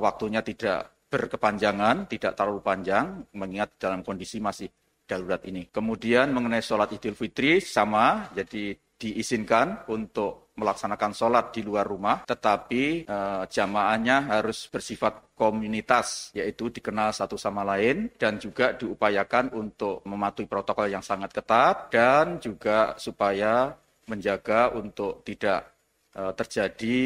waktunya 0.00 0.40
tidak 0.40 1.04
berkepanjangan, 1.12 2.10
tidak 2.10 2.32
terlalu 2.34 2.64
panjang 2.64 3.22
mengingat 3.36 3.78
dalam 3.78 4.02
kondisi 4.02 4.42
masih 4.42 4.66
darurat 5.04 5.44
ini. 5.46 5.68
Kemudian 5.68 6.32
mengenai 6.32 6.64
sholat 6.64 6.90
Idul 6.96 7.14
Fitri 7.14 7.60
sama, 7.60 8.32
jadi 8.32 8.74
diizinkan 8.98 9.84
untuk 9.92 10.43
melaksanakan 10.54 11.12
sholat 11.12 11.50
di 11.50 11.66
luar 11.66 11.82
rumah, 11.86 12.22
tetapi 12.22 13.04
e, 13.04 13.18
jamaahnya 13.50 14.30
harus 14.38 14.70
bersifat 14.70 15.34
komunitas, 15.34 16.30
yaitu 16.30 16.70
dikenal 16.70 17.10
satu 17.10 17.34
sama 17.34 17.66
lain, 17.66 18.14
dan 18.14 18.38
juga 18.38 18.74
diupayakan 18.78 19.50
untuk 19.54 20.06
mematuhi 20.06 20.46
protokol 20.46 20.86
yang 20.86 21.02
sangat 21.02 21.34
ketat, 21.34 21.90
dan 21.90 22.38
juga 22.38 22.94
supaya 22.96 23.74
menjaga 24.06 24.70
untuk 24.78 25.26
tidak 25.26 25.74
e, 26.14 26.22
terjadi 26.38 26.98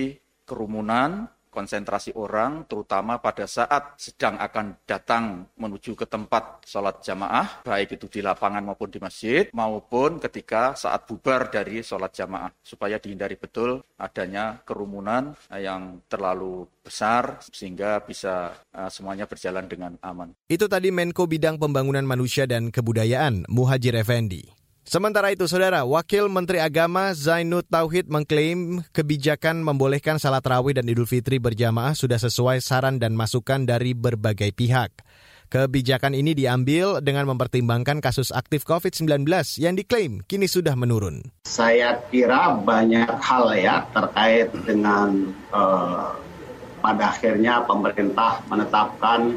kerumunan 0.45 1.28
konsentrasi 1.50 2.14
orang, 2.14 2.69
terutama 2.69 3.19
pada 3.19 3.49
saat 3.49 3.97
sedang 3.99 4.37
akan 4.38 4.85
datang 4.85 5.49
menuju 5.57 5.97
ke 5.99 6.07
tempat 6.07 6.62
sholat 6.64 7.00
jamaah, 7.02 7.64
baik 7.64 7.99
itu 8.00 8.07
di 8.09 8.21
lapangan 8.21 8.64
maupun 8.64 8.88
di 8.88 9.00
masjid, 9.00 9.49
maupun 9.52 10.21
ketika 10.23 10.76
saat 10.76 11.09
bubar 11.09 11.49
dari 11.49 11.81
sholat 11.81 12.12
jamaah, 12.12 12.52
supaya 12.61 13.00
dihindari 13.00 13.37
betul 13.37 13.81
adanya 13.99 14.61
kerumunan 14.62 15.35
yang 15.52 16.05
terlalu 16.07 16.69
besar, 16.85 17.40
sehingga 17.52 18.00
bisa 18.00 18.57
uh, 18.73 18.88
semuanya 18.88 19.28
berjalan 19.28 19.69
dengan 19.69 19.93
aman. 20.00 20.33
Itu 20.49 20.69
tadi 20.73 20.88
Menko 20.88 21.28
Bidang 21.28 21.61
Pembangunan 21.61 22.05
Manusia 22.09 22.49
dan 22.49 22.73
Kebudayaan, 22.73 23.45
Muhajir 23.52 23.93
Effendi. 23.93 24.58
Sementara 24.88 25.28
itu, 25.28 25.45
Saudara, 25.45 25.85
Wakil 25.85 26.33
Menteri 26.33 26.64
Agama 26.64 27.12
Zainud 27.12 27.68
Tauhid 27.68 28.09
mengklaim 28.09 28.80
kebijakan 28.97 29.61
membolehkan 29.61 30.16
salat 30.16 30.40
rawih 30.40 30.73
dan 30.73 30.88
idul 30.88 31.04
fitri 31.04 31.37
berjamaah 31.37 31.92
sudah 31.92 32.16
sesuai 32.16 32.64
saran 32.64 32.97
dan 32.97 33.12
masukan 33.12 33.68
dari 33.68 33.92
berbagai 33.92 34.49
pihak. 34.57 34.88
Kebijakan 35.52 36.16
ini 36.16 36.33
diambil 36.33 37.04
dengan 37.04 37.28
mempertimbangkan 37.28 38.00
kasus 38.00 38.33
aktif 38.33 38.64
COVID-19 38.64 39.28
yang 39.61 39.76
diklaim 39.76 40.25
kini 40.25 40.49
sudah 40.49 40.73
menurun. 40.73 41.21
Saya 41.45 42.00
kira 42.09 42.57
banyak 42.57 43.12
hal 43.21 43.45
ya 43.61 43.85
terkait 43.92 44.49
dengan 44.64 45.37
uh, 45.52 46.16
pada 46.80 47.12
akhirnya 47.12 47.61
pemerintah 47.68 48.40
menetapkan 48.49 49.37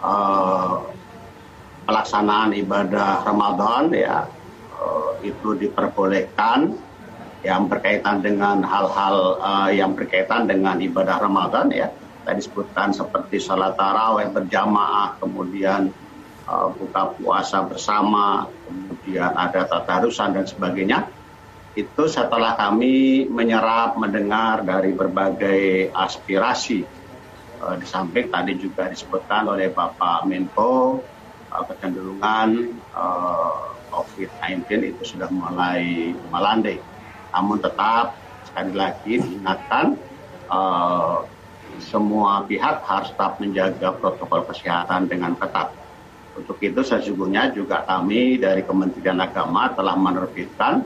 uh, 0.00 0.80
pelaksanaan 1.84 2.56
ibadah 2.56 3.20
Ramadan 3.20 3.92
ya 3.92 4.24
itu 5.22 5.54
diperbolehkan 5.54 6.74
yang 7.42 7.66
berkaitan 7.66 8.22
dengan 8.22 8.62
hal-hal 8.62 9.38
uh, 9.42 9.70
yang 9.70 9.98
berkaitan 9.98 10.46
dengan 10.46 10.78
ibadah 10.78 11.18
Ramadan 11.18 11.74
ya. 11.74 11.90
Tadi 12.22 12.38
disebutkan 12.38 12.94
seperti 12.94 13.42
sholat 13.42 13.74
taraweh 13.74 14.30
berjamaah 14.30 15.18
kemudian 15.18 15.90
uh, 16.46 16.70
buka 16.70 17.18
puasa 17.18 17.66
bersama 17.66 18.46
kemudian 18.66 19.34
ada 19.34 19.66
tatarusan 19.66 20.38
dan 20.38 20.46
sebagainya. 20.46 21.10
Itu 21.74 22.06
setelah 22.06 22.54
kami 22.54 23.26
menyerap 23.26 23.98
mendengar 23.98 24.62
dari 24.62 24.94
berbagai 24.94 25.90
aspirasi. 25.90 26.86
Uh, 27.58 27.74
di 27.78 27.86
samping 27.86 28.30
tadi 28.30 28.54
juga 28.54 28.86
disebutkan 28.86 29.50
oleh 29.50 29.70
Bapak 29.74 30.22
Menko 30.30 31.02
uh, 31.50 31.62
kecenderungan 31.66 32.70
uh, 32.94 33.71
COVID-19 33.92 34.96
itu 34.96 35.02
sudah 35.14 35.28
mulai 35.28 36.16
melandai. 36.32 36.80
Namun 37.36 37.60
tetap 37.60 38.16
sekali 38.48 38.72
lagi 38.72 39.20
diingatkan 39.20 40.00
uh, 40.48 41.28
semua 41.80 42.44
pihak 42.48 42.84
harus 42.84 43.08
tetap 43.12 43.40
menjaga 43.40 43.92
protokol 43.96 44.44
kesehatan 44.48 45.08
dengan 45.08 45.36
ketat. 45.36 45.72
Untuk 46.32 46.56
itu 46.64 46.80
sesungguhnya 46.80 47.52
juga 47.52 47.84
kami 47.84 48.40
dari 48.40 48.64
Kementerian 48.64 49.20
Agama 49.20 49.68
telah 49.76 49.96
menerbitkan 49.96 50.84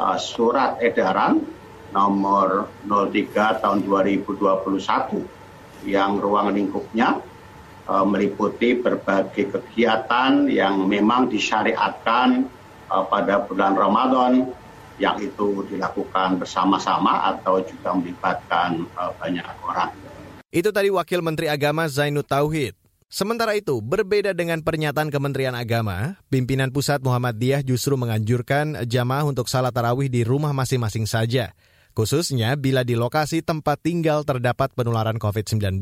uh, 0.00 0.16
surat 0.16 0.80
edaran 0.80 1.44
nomor 1.92 2.72
03 2.88 3.62
tahun 3.62 3.78
2021 3.84 5.86
yang 5.86 6.18
ruang 6.18 6.50
lingkupnya 6.56 7.20
meliputi 7.86 8.74
berbagai 8.78 9.54
kegiatan 9.54 10.50
yang 10.50 10.86
memang 10.90 11.30
disyariatkan 11.30 12.50
uh, 12.90 13.04
pada 13.06 13.46
bulan 13.46 13.78
Ramadan 13.78 14.50
yang 14.96 15.20
itu 15.20 15.62
dilakukan 15.68 16.40
bersama-sama 16.40 17.30
atau 17.30 17.62
juga 17.62 17.94
melibatkan 17.94 18.88
uh, 18.96 19.12
banyak 19.20 19.44
orang. 19.62 19.90
Itu 20.50 20.72
tadi 20.72 20.88
Wakil 20.88 21.20
Menteri 21.20 21.52
Agama 21.52 21.84
Zainud 21.86 22.24
Tauhid. 22.24 22.74
Sementara 23.06 23.54
itu, 23.54 23.78
berbeda 23.78 24.34
dengan 24.34 24.58
pernyataan 24.66 25.14
Kementerian 25.14 25.54
Agama, 25.54 26.18
pimpinan 26.26 26.74
pusat 26.74 26.98
Muhammadiyah 27.06 27.62
justru 27.62 27.94
menganjurkan 27.94 28.82
jamaah 28.82 29.22
untuk 29.30 29.46
salat 29.46 29.70
tarawih 29.70 30.10
di 30.10 30.26
rumah 30.26 30.50
masing-masing 30.50 31.06
saja, 31.06 31.54
khususnya 31.96 32.52
bila 32.60 32.84
di 32.84 32.92
lokasi 32.92 33.40
tempat 33.40 33.80
tinggal 33.80 34.20
terdapat 34.28 34.76
penularan 34.76 35.16
COVID-19. 35.16 35.80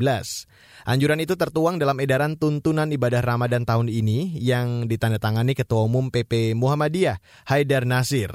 Anjuran 0.87 1.19
itu 1.19 1.35
tertuang 1.35 1.75
dalam 1.75 1.99
edaran 1.99 2.39
tuntunan 2.39 2.87
ibadah 2.87 3.19
Ramadan 3.19 3.67
tahun 3.67 3.91
ini 3.91 4.39
yang 4.39 4.87
ditandatangani 4.87 5.51
Ketua 5.51 5.83
Umum 5.83 6.07
PP 6.07 6.55
Muhammadiyah, 6.55 7.19
Haidar 7.51 7.83
Nasir. 7.83 8.31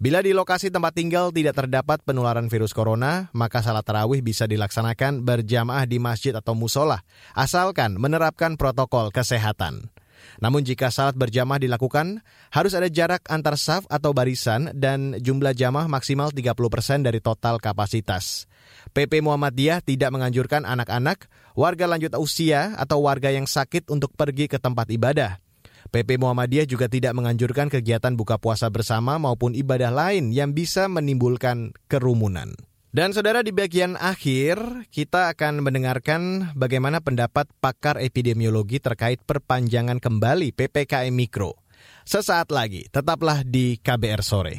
Bila 0.00 0.24
di 0.24 0.32
lokasi 0.32 0.72
tempat 0.72 0.96
tinggal 0.96 1.28
tidak 1.28 1.60
terdapat 1.60 2.00
penularan 2.00 2.48
virus 2.48 2.72
corona, 2.72 3.28
maka 3.36 3.60
salat 3.60 3.84
tarawih 3.84 4.24
bisa 4.24 4.48
dilaksanakan 4.48 5.20
berjamaah 5.28 5.84
di 5.84 6.00
masjid 6.00 6.32
atau 6.32 6.56
musola, 6.56 7.04
asalkan 7.36 8.00
menerapkan 8.00 8.56
protokol 8.56 9.12
kesehatan. 9.12 9.92
Namun 10.38 10.64
jika 10.64 10.88
salat 10.88 11.14
berjamaah 11.18 11.60
dilakukan, 11.60 12.24
harus 12.54 12.72
ada 12.72 12.88
jarak 12.88 13.24
antar 13.28 13.60
saf 13.60 13.84
atau 13.90 14.14
barisan 14.14 14.72
dan 14.72 15.18
jumlah 15.18 15.52
jamaah 15.52 15.86
maksimal 15.86 16.32
30% 16.32 17.04
dari 17.04 17.20
total 17.20 17.58
kapasitas. 17.58 18.48
PP 18.96 19.20
Muhammadiyah 19.20 19.84
tidak 19.84 20.10
menganjurkan 20.14 20.64
anak-anak, 20.64 21.28
warga 21.52 21.84
lanjut 21.84 22.16
usia, 22.16 22.74
atau 22.80 23.04
warga 23.04 23.28
yang 23.28 23.44
sakit 23.44 23.90
untuk 23.92 24.14
pergi 24.16 24.48
ke 24.48 24.56
tempat 24.56 24.88
ibadah. 24.88 25.42
PP 25.90 26.22
Muhammadiyah 26.22 26.70
juga 26.70 26.86
tidak 26.86 27.16
menganjurkan 27.18 27.66
kegiatan 27.66 28.14
buka 28.14 28.38
puasa 28.38 28.70
bersama 28.70 29.18
maupun 29.18 29.58
ibadah 29.58 29.90
lain 29.90 30.30
yang 30.30 30.54
bisa 30.54 30.86
menimbulkan 30.86 31.74
kerumunan. 31.90 32.54
Dan 32.90 33.14
saudara 33.14 33.46
di 33.46 33.54
bagian 33.54 33.94
akhir 33.94 34.90
kita 34.90 35.30
akan 35.30 35.62
mendengarkan 35.62 36.50
bagaimana 36.58 36.98
pendapat 36.98 37.46
pakar 37.62 38.02
epidemiologi 38.02 38.82
terkait 38.82 39.22
perpanjangan 39.22 40.02
kembali 40.02 40.50
PPKM 40.50 41.14
Mikro. 41.14 41.54
Sesaat 42.02 42.50
lagi, 42.50 42.90
tetaplah 42.90 43.46
di 43.46 43.78
KBR 43.78 44.26
Sore. 44.26 44.56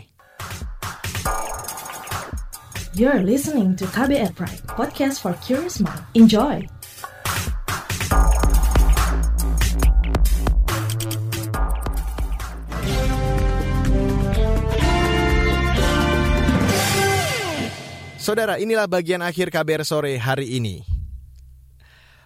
You're 2.96 3.20
listening 3.20 3.76
to 3.76 3.84
KBR 3.92 4.32
Pride, 4.32 4.64
podcast 4.80 5.20
for 5.20 5.36
curious 5.44 5.84
mind. 5.84 6.00
Enjoy! 6.16 6.81
Saudara, 18.32 18.64
inilah 18.64 18.88
bagian 18.88 19.20
akhir 19.20 19.52
KBR 19.52 19.84
sore 19.84 20.16
hari 20.16 20.56
ini. 20.56 20.88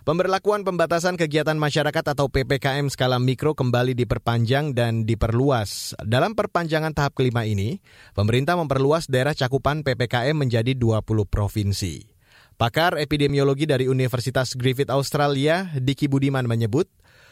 Pemberlakuan 0.05 0.61
pembatasan 0.61 1.17
kegiatan 1.17 1.57
masyarakat 1.57 2.05
atau 2.13 2.29
PPKM 2.29 2.93
skala 2.93 3.17
mikro 3.17 3.57
kembali 3.57 3.97
diperpanjang 3.97 4.77
dan 4.77 5.09
diperluas. 5.09 5.97
Dalam 6.05 6.37
perpanjangan 6.37 6.93
tahap 6.93 7.17
kelima 7.17 7.49
ini, 7.49 7.81
pemerintah 8.13 8.53
memperluas 8.53 9.09
daerah 9.09 9.33
cakupan 9.33 9.81
PPKM 9.81 10.37
menjadi 10.37 10.77
20 10.77 11.25
provinsi. 11.25 12.05
Pakar 12.53 13.01
epidemiologi 13.01 13.65
dari 13.65 13.89
Universitas 13.89 14.53
Griffith 14.53 14.93
Australia, 14.93 15.73
Diki 15.73 16.05
Budiman 16.05 16.45
menyebut, 16.45 16.85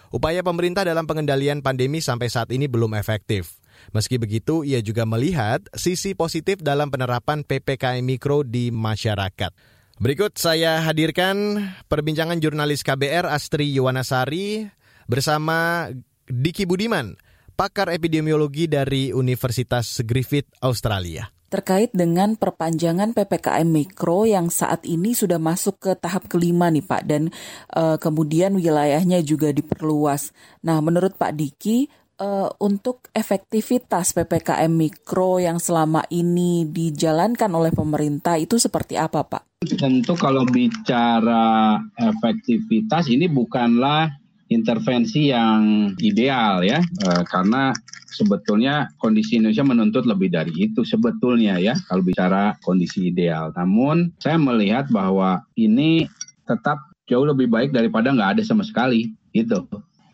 upaya 0.09 0.41
pemerintah 0.41 0.81
dalam 0.81 1.05
pengendalian 1.05 1.61
pandemi 1.61 2.01
sampai 2.01 2.25
saat 2.25 2.49
ini 2.49 2.65
belum 2.65 2.97
efektif. 2.97 3.53
Meski 3.91 4.17
begitu, 4.17 4.65
ia 4.65 4.79
juga 4.79 5.05
melihat 5.05 5.63
sisi 5.75 6.13
positif 6.13 6.61
dalam 6.61 6.89
penerapan 6.89 7.45
PPKM 7.45 8.03
Mikro 8.03 8.41
di 8.45 8.73
masyarakat. 8.73 9.51
Berikut 10.01 10.35
saya 10.35 10.81
hadirkan 10.81 11.69
perbincangan 11.85 12.41
jurnalis 12.41 12.81
KBR 12.81 13.29
Astri 13.29 13.69
Yuwanasari 13.77 14.67
bersama 15.05 15.87
Diki 16.25 16.65
Budiman, 16.65 17.13
pakar 17.53 17.93
epidemiologi 17.93 18.65
dari 18.65 19.13
Universitas 19.13 20.01
Griffith 20.01 20.49
Australia 20.65 21.29
terkait 21.53 21.93
dengan 21.93 22.33
perpanjangan 22.33 23.13
PPKM 23.13 23.69
Mikro 23.69 24.25
yang 24.25 24.49
saat 24.49 24.89
ini 24.89 25.13
sudah 25.13 25.37
masuk 25.37 25.77
ke 25.77 25.93
tahap 25.93 26.25
kelima 26.25 26.73
nih 26.73 26.81
Pak 26.81 27.01
dan 27.05 27.29
uh, 27.77 28.01
kemudian 28.01 28.57
wilayahnya 28.57 29.21
juga 29.21 29.53
diperluas. 29.53 30.33
Nah, 30.65 30.81
menurut 30.81 31.13
Pak 31.13 31.37
Diki, 31.37 31.93
uh, 32.23 32.49
untuk 32.63 33.11
efektivitas 33.11 34.15
PPKM 34.15 34.71
Mikro 34.71 35.43
yang 35.43 35.59
selama 35.59 36.07
ini 36.15 36.63
dijalankan 36.71 37.51
oleh 37.51 37.75
pemerintah 37.75 38.39
itu 38.39 38.55
seperti 38.55 38.95
apa, 38.95 39.27
Pak? 39.27 39.67
Tentu 39.75 40.15
kalau 40.15 40.47
bicara 40.47 41.79
efektivitas 41.99 43.11
ini 43.11 43.27
bukanlah 43.27 44.07
intervensi 44.47 45.31
yang 45.31 45.91
ideal 45.99 46.63
ya, 46.63 46.79
uh, 46.79 47.23
karena 47.27 47.75
sebetulnya 48.13 48.93
kondisi 49.01 49.41
Indonesia 49.41 49.65
menuntut 49.65 50.05
lebih 50.05 50.29
dari 50.29 50.53
itu 50.53 50.85
sebetulnya 50.85 51.57
ya 51.57 51.75
kalau 51.89 52.05
bicara 52.05 52.55
kondisi 52.63 53.11
ideal. 53.11 53.51
Namun 53.57 54.15
saya 54.21 54.37
melihat 54.39 54.87
bahwa 54.93 55.43
ini 55.57 56.05
tetap 56.45 56.79
jauh 57.09 57.25
lebih 57.27 57.51
baik 57.51 57.73
daripada 57.73 58.13
nggak 58.13 58.39
ada 58.39 58.43
sama 58.45 58.63
sekali 58.63 59.11
gitu 59.33 59.65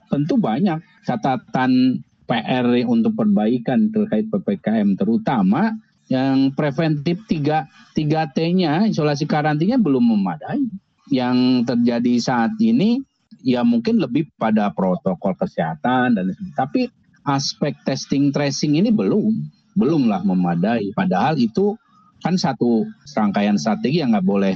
tentu 0.10 0.36
banyak 0.42 0.82
catatan 1.06 2.04
PR 2.30 2.66
untuk 2.86 3.18
perbaikan 3.18 3.90
terkait 3.90 4.30
PPKM 4.30 4.94
terutama 4.94 5.74
yang 6.10 6.54
preventif 6.54 7.26
3 7.26 7.94
3T-nya 7.98 8.90
isolasi 8.90 9.30
karantina 9.30 9.78
belum 9.78 10.14
memadai. 10.18 10.62
Yang 11.10 11.66
terjadi 11.66 12.14
saat 12.22 12.54
ini 12.62 13.02
ya 13.42 13.66
mungkin 13.66 13.98
lebih 13.98 14.30
pada 14.38 14.70
protokol 14.70 15.34
kesehatan 15.34 16.18
dan 16.18 16.34
tapi 16.54 16.90
aspek 17.26 17.74
testing 17.82 18.30
tracing 18.30 18.78
ini 18.78 18.94
belum 18.94 19.34
belumlah 19.74 20.22
memadai 20.28 20.92
padahal 20.92 21.40
itu 21.40 21.78
kan 22.20 22.36
satu 22.36 22.84
rangkaian 23.16 23.56
strategi 23.56 24.04
yang 24.04 24.12
nggak 24.12 24.28
boleh 24.28 24.56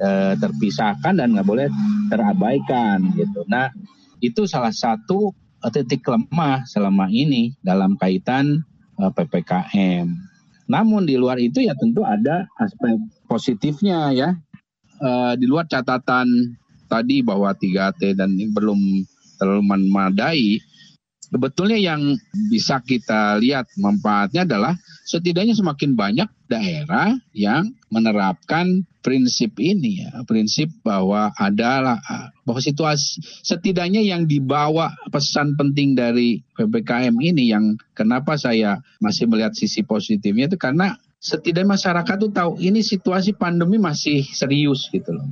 e, 0.00 0.10
terpisahkan 0.40 1.12
dan 1.20 1.36
nggak 1.36 1.44
boleh 1.44 1.68
terabaikan 2.08 3.04
gitu. 3.12 3.44
Nah 3.52 3.68
itu 4.20 4.48
salah 4.48 4.72
satu 4.72 5.32
uh, 5.62 5.70
titik 5.72 6.06
lemah 6.06 6.64
selama 6.68 7.08
ini 7.10 7.56
dalam 7.64 7.96
kaitan 7.98 8.62
uh, 9.00 9.10
PPKM. 9.12 10.08
Namun 10.66 11.06
di 11.06 11.14
luar 11.14 11.38
itu 11.38 11.62
ya 11.62 11.78
tentu 11.78 12.02
ada 12.02 12.50
aspek 12.58 12.98
positifnya 13.30 14.10
ya. 14.10 14.34
Uh, 14.96 15.36
di 15.36 15.44
luar 15.44 15.68
catatan 15.68 16.26
tadi 16.88 17.20
bahwa 17.20 17.52
3T 17.52 18.16
dan 18.16 18.32
belum 18.32 19.04
terlalu 19.36 19.62
memadai, 19.62 20.58
sebetulnya 21.36 21.76
yang 21.76 22.16
bisa 22.48 22.80
kita 22.80 23.36
lihat 23.36 23.68
manfaatnya 23.76 24.48
adalah 24.48 24.72
setidaknya 25.04 25.52
semakin 25.52 25.92
banyak 25.92 26.28
daerah 26.48 27.12
yang 27.36 27.76
menerapkan 27.92 28.88
prinsip 29.04 29.60
ini 29.60 30.08
ya, 30.08 30.24
prinsip 30.24 30.72
bahwa 30.80 31.28
adalah 31.36 32.00
bahwa 32.48 32.58
situasi 32.64 33.20
setidaknya 33.44 34.00
yang 34.00 34.24
dibawa 34.24 34.96
pesan 35.12 35.60
penting 35.60 35.92
dari 35.92 36.40
PPKM 36.56 37.14
ini 37.20 37.52
yang 37.52 37.76
kenapa 37.92 38.40
saya 38.40 38.80
masih 39.04 39.28
melihat 39.28 39.52
sisi 39.52 39.84
positifnya 39.84 40.48
itu 40.48 40.56
karena 40.56 40.96
setidaknya 41.20 41.76
masyarakat 41.76 42.16
tuh 42.16 42.32
tahu 42.32 42.52
ini 42.64 42.80
situasi 42.80 43.36
pandemi 43.36 43.76
masih 43.76 44.24
serius 44.32 44.88
gitu 44.88 45.12
loh. 45.12 45.28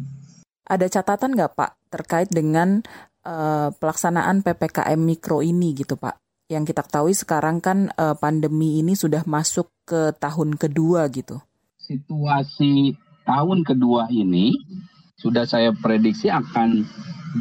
Ada 0.68 1.00
catatan 1.00 1.32
nggak 1.32 1.56
Pak 1.56 1.70
terkait 1.88 2.28
dengan 2.28 2.84
uh, 3.24 3.72
pelaksanaan 3.74 4.44
PPKM 4.44 5.00
mikro 5.00 5.40
ini 5.40 5.74
gitu 5.74 5.96
Pak? 5.96 6.20
Yang 6.52 6.76
kita 6.76 6.84
ketahui 6.84 7.16
sekarang 7.16 7.58
kan 7.64 7.90
uh, 7.96 8.14
pandemi 8.14 8.84
ini 8.84 8.92
sudah 8.94 9.24
masuk 9.24 9.72
ke 9.88 10.12
tahun 10.20 10.60
kedua 10.60 11.08
gitu. 11.08 11.40
Situasi 11.80 12.96
tahun 13.24 13.64
kedua 13.64 14.12
ini 14.12 14.52
sudah 15.16 15.48
saya 15.48 15.72
prediksi 15.72 16.28
akan 16.28 16.84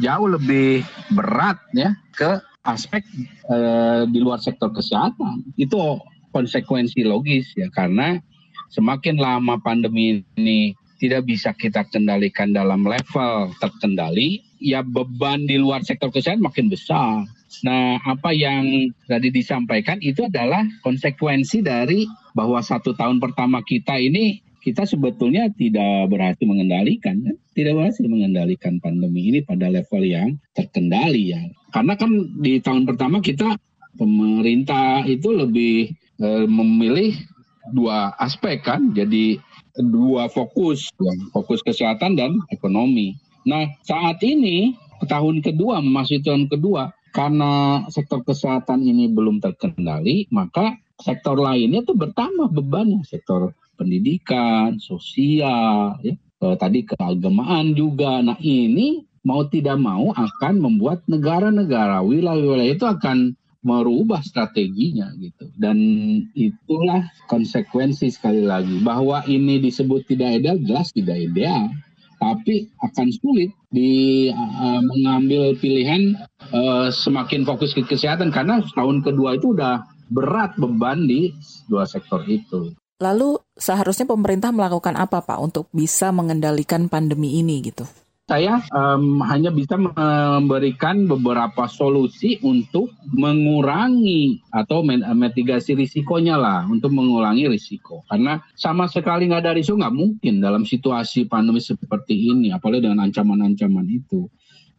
jauh 0.00 0.28
lebih 0.28 0.82
berat 1.12 1.60
ya 1.76 1.92
ke 2.16 2.40
aspek 2.64 3.04
eh, 3.52 4.02
di 4.08 4.18
luar 4.18 4.40
sektor 4.40 4.72
kesehatan. 4.72 5.44
Itu 5.60 6.00
konsekuensi 6.32 7.04
logis 7.04 7.52
ya 7.54 7.68
karena 7.70 8.18
semakin 8.72 9.20
lama 9.20 9.60
pandemi 9.60 10.24
ini 10.34 10.74
tidak 10.98 11.28
bisa 11.28 11.52
kita 11.52 11.84
kendalikan 11.92 12.56
dalam 12.56 12.82
level 12.88 13.52
terkendali, 13.60 14.40
ya 14.64 14.80
beban 14.80 15.44
di 15.44 15.60
luar 15.60 15.84
sektor 15.84 16.08
kesehatan 16.08 16.40
makin 16.40 16.72
besar. 16.72 17.28
Nah, 17.62 18.00
apa 18.08 18.32
yang 18.32 18.90
tadi 19.04 19.28
disampaikan 19.28 20.00
itu 20.00 20.24
adalah 20.24 20.64
konsekuensi 20.80 21.60
dari 21.60 22.08
bahwa 22.32 22.64
satu 22.64 22.96
tahun 22.96 23.20
pertama 23.20 23.60
kita 23.60 24.00
ini 24.00 24.40
kita 24.64 24.88
sebetulnya 24.88 25.52
tidak 25.52 26.08
berhasil 26.08 26.48
mengendalikan, 26.48 27.20
kan? 27.20 27.36
tidak 27.52 27.76
berhasil 27.76 28.08
mengendalikan 28.08 28.80
pandemi 28.80 29.28
ini 29.28 29.44
pada 29.44 29.68
level 29.68 30.00
yang 30.00 30.40
terkendali 30.56 31.36
ya. 31.36 31.44
Karena 31.68 32.00
kan 32.00 32.10
di 32.40 32.64
tahun 32.64 32.88
pertama 32.88 33.20
kita 33.20 33.60
pemerintah 34.00 35.04
itu 35.04 35.36
lebih 35.36 35.92
e, 36.16 36.28
memilih 36.48 37.12
dua 37.76 38.16
aspek 38.16 38.64
kan, 38.64 38.96
jadi 38.96 39.36
dua 39.76 40.32
fokus, 40.32 40.88
ya, 40.96 41.12
fokus 41.36 41.60
kesehatan 41.60 42.16
dan 42.16 42.32
ekonomi. 42.48 43.20
Nah 43.44 43.68
saat 43.84 44.20
ini 44.24 44.76
tahun 45.04 45.44
kedua 45.44 45.84
memasuki 45.84 46.24
tahun 46.24 46.48
kedua 46.48 46.92
karena 47.14 47.84
sektor 47.94 48.26
kesehatan 48.26 48.82
ini 48.82 49.06
belum 49.06 49.38
terkendali, 49.38 50.26
maka 50.34 50.74
sektor 50.98 51.38
lainnya 51.38 51.86
tuh 51.86 51.94
bertambah 51.94 52.50
bebannya. 52.50 53.06
Sektor 53.06 53.54
pendidikan, 53.78 54.82
sosial, 54.82 55.94
ya, 56.02 56.14
eh, 56.18 56.56
tadi 56.58 56.82
keagamaan 56.82 57.78
juga. 57.78 58.18
Nah 58.18 58.34
ini 58.42 59.06
mau 59.22 59.46
tidak 59.46 59.78
mau 59.78 60.10
akan 60.10 60.58
membuat 60.58 61.06
negara-negara, 61.06 62.02
wilayah-wilayah 62.02 62.74
itu 62.74 62.86
akan 62.86 63.38
merubah 63.64 64.20
strateginya 64.20 65.08
gitu 65.16 65.48
dan 65.56 65.80
itulah 66.36 67.08
konsekuensi 67.32 68.12
sekali 68.12 68.44
lagi 68.44 68.84
bahwa 68.84 69.24
ini 69.24 69.56
disebut 69.56 70.04
tidak 70.04 70.36
ideal 70.36 70.60
jelas 70.60 70.92
tidak 70.92 71.16
ideal 71.16 71.72
tapi 72.24 72.72
akan 72.80 73.08
sulit 73.12 73.52
di 73.68 74.32
uh, 74.32 74.80
mengambil 74.80 75.52
pilihan 75.60 76.16
uh, 76.56 76.88
semakin 76.88 77.44
fokus 77.44 77.76
ke 77.76 77.84
kesehatan 77.84 78.32
karena 78.32 78.64
tahun 78.72 79.04
kedua 79.04 79.36
itu 79.36 79.52
udah 79.52 79.84
berat 80.08 80.56
beban 80.56 81.04
di 81.04 81.36
dua 81.68 81.84
sektor 81.84 82.24
itu. 82.24 82.72
Lalu 83.02 83.36
seharusnya 83.58 84.08
pemerintah 84.08 84.54
melakukan 84.54 84.96
apa 84.96 85.20
Pak 85.20 85.38
untuk 85.42 85.64
bisa 85.74 86.14
mengendalikan 86.14 86.88
pandemi 86.88 87.42
ini 87.42 87.60
gitu? 87.60 87.84
Saya 88.24 88.64
um, 88.72 89.20
hanya 89.20 89.52
bisa 89.52 89.76
memberikan 89.76 91.04
beberapa 91.04 91.68
solusi 91.68 92.40
untuk 92.40 92.88
mengurangi 93.12 94.40
atau 94.48 94.80
mitigasi 95.12 95.76
risikonya 95.76 96.40
lah 96.40 96.64
untuk 96.64 96.96
mengurangi 96.96 97.52
risiko. 97.52 98.00
Karena 98.08 98.40
sama 98.56 98.88
sekali 98.88 99.28
nggak 99.28 99.44
ada 99.44 99.52
risiko 99.52 99.76
nggak 99.76 99.92
mungkin 99.92 100.40
dalam 100.40 100.64
situasi 100.64 101.28
pandemi 101.28 101.60
seperti 101.60 102.32
ini 102.32 102.48
apalagi 102.48 102.88
dengan 102.88 103.04
ancaman-ancaman 103.04 103.86
itu. 103.92 104.24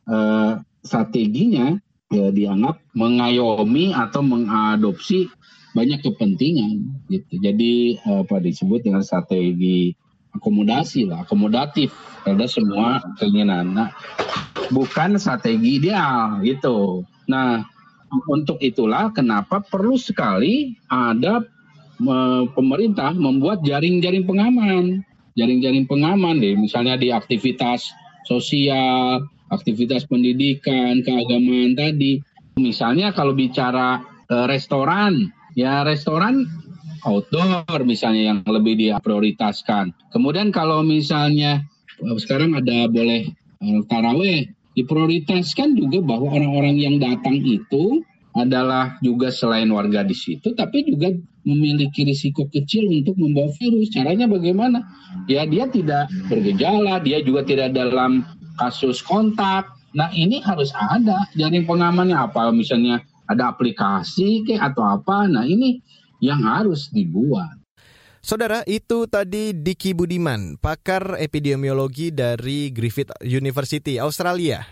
Uh, 0.05 0.61
strateginya 0.85 1.81
ya 2.13 2.29
dianggap 2.29 2.81
mengayomi 2.93 3.93
atau 3.93 4.21
mengadopsi 4.25 5.29
banyak 5.77 6.01
kepentingan 6.01 7.05
gitu. 7.13 7.37
Jadi 7.37 8.01
apa 8.01 8.41
disebut 8.41 8.81
dengan 8.89 9.05
strategi 9.05 9.93
akomodasi 10.33 11.09
lah, 11.09 11.29
akomodatif 11.29 11.93
terhadap 12.25 12.49
semua 12.49 12.99
keinginan. 13.21 13.77
Nah, 13.77 13.89
bukan 14.73 15.15
strategi 15.21 15.77
ideal 15.77 16.41
gitu. 16.41 17.05
Nah, 17.29 17.61
untuk 18.25 18.57
itulah 18.65 19.13
kenapa 19.13 19.61
perlu 19.61 19.95
sekali 19.95 20.73
ada 20.89 21.45
pemerintah 22.51 23.15
membuat 23.15 23.63
jaring-jaring 23.63 24.27
pengaman, 24.27 25.05
jaring-jaring 25.39 25.87
pengaman 25.87 26.43
deh, 26.43 26.57
misalnya 26.57 26.99
di 26.99 27.13
aktivitas 27.13 27.87
sosial, 28.27 29.23
aktivitas 29.53 30.03
pendidikan, 30.09 31.05
keagamaan 31.05 31.77
tadi. 31.77 32.19
Misalnya 32.59 33.11
kalau 33.11 33.35
bicara 33.35 33.99
uh, 34.31 34.47
restoran, 34.47 35.31
ya 35.59 35.83
restoran 35.83 36.47
outdoor 37.05 37.85
misalnya 37.85 38.33
yang 38.33 38.39
lebih 38.47 38.79
diprioritaskan. 38.79 39.93
Kemudian 40.09 40.49
kalau 40.49 40.81
misalnya 40.81 41.63
sekarang 42.19 42.55
ada 42.55 42.87
boleh 42.91 43.31
uh, 43.63 43.81
taraweh, 43.87 44.51
diprioritaskan 44.75 45.79
juga 45.79 46.03
bahwa 46.03 46.35
orang-orang 46.35 46.75
yang 46.75 46.95
datang 46.99 47.39
itu 47.39 48.03
adalah 48.35 48.99
juga 48.99 49.31
selain 49.31 49.71
warga 49.71 50.03
di 50.03 50.11
situ, 50.11 50.51
tapi 50.59 50.83
juga 50.83 51.07
memiliki 51.47 52.03
risiko 52.03 52.51
kecil 52.51 52.91
untuk 52.91 53.15
membawa 53.15 53.47
virus. 53.55 53.95
Caranya 53.95 54.27
bagaimana? 54.27 54.83
Ya 55.31 55.47
dia 55.47 55.71
tidak 55.71 56.11
bergejala, 56.27 56.99
dia 56.99 57.23
juga 57.23 57.47
tidak 57.47 57.71
dalam 57.71 58.27
kasus 58.59 58.99
kontak. 58.99 59.71
Nah 59.95 60.11
ini 60.11 60.43
harus 60.43 60.75
ada 60.75 61.23
jaring 61.39 61.63
pengamannya 61.63 62.19
apa 62.19 62.51
misalnya 62.51 62.99
ada 63.31 63.55
aplikasi 63.55 64.43
kayak 64.43 64.75
atau 64.75 64.83
apa. 64.83 65.31
Nah 65.31 65.47
ini 65.47 65.79
yang 66.19 66.43
harus 66.43 66.91
dibuat. 66.91 67.64
Saudara, 68.25 68.65
itu 68.65 69.05
tadi 69.05 69.53
Diki 69.53 69.93
Budiman, 69.93 70.57
pakar 70.57 71.13
epidemiologi 71.21 72.09
dari 72.09 72.73
Griffith 72.73 73.13
University, 73.21 74.01
Australia. 74.01 74.65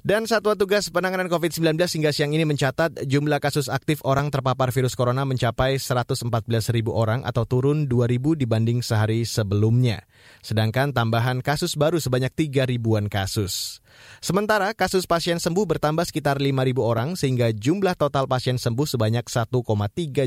Dan 0.00 0.24
Satuan 0.24 0.56
Tugas 0.56 0.88
Penanganan 0.88 1.28
COVID-19 1.28 1.76
hingga 1.76 2.08
siang 2.08 2.32
ini 2.32 2.48
mencatat 2.48 3.04
jumlah 3.04 3.36
kasus 3.36 3.68
aktif 3.68 4.00
orang 4.00 4.32
terpapar 4.32 4.72
virus 4.72 4.96
corona 4.96 5.28
mencapai 5.28 5.76
114 5.76 6.24
ribu 6.72 6.96
orang 6.96 7.20
atau 7.20 7.44
turun 7.44 7.84
2 7.84 8.08
ribu 8.08 8.32
dibanding 8.32 8.80
sehari 8.80 9.28
sebelumnya. 9.28 10.00
Sedangkan 10.40 10.96
tambahan 10.96 11.44
kasus 11.44 11.76
baru 11.76 12.00
sebanyak 12.00 12.32
3 12.32 12.64
ribuan 12.72 13.12
kasus. 13.12 13.84
Sementara 14.24 14.72
kasus 14.72 15.04
pasien 15.04 15.36
sembuh 15.36 15.68
bertambah 15.68 16.08
sekitar 16.08 16.40
5 16.40 16.48
ribu 16.64 16.80
orang 16.80 17.12
sehingga 17.12 17.52
jumlah 17.52 17.92
total 17.92 18.24
pasien 18.24 18.56
sembuh 18.56 18.88
sebanyak 18.88 19.28
1,3 19.28 19.52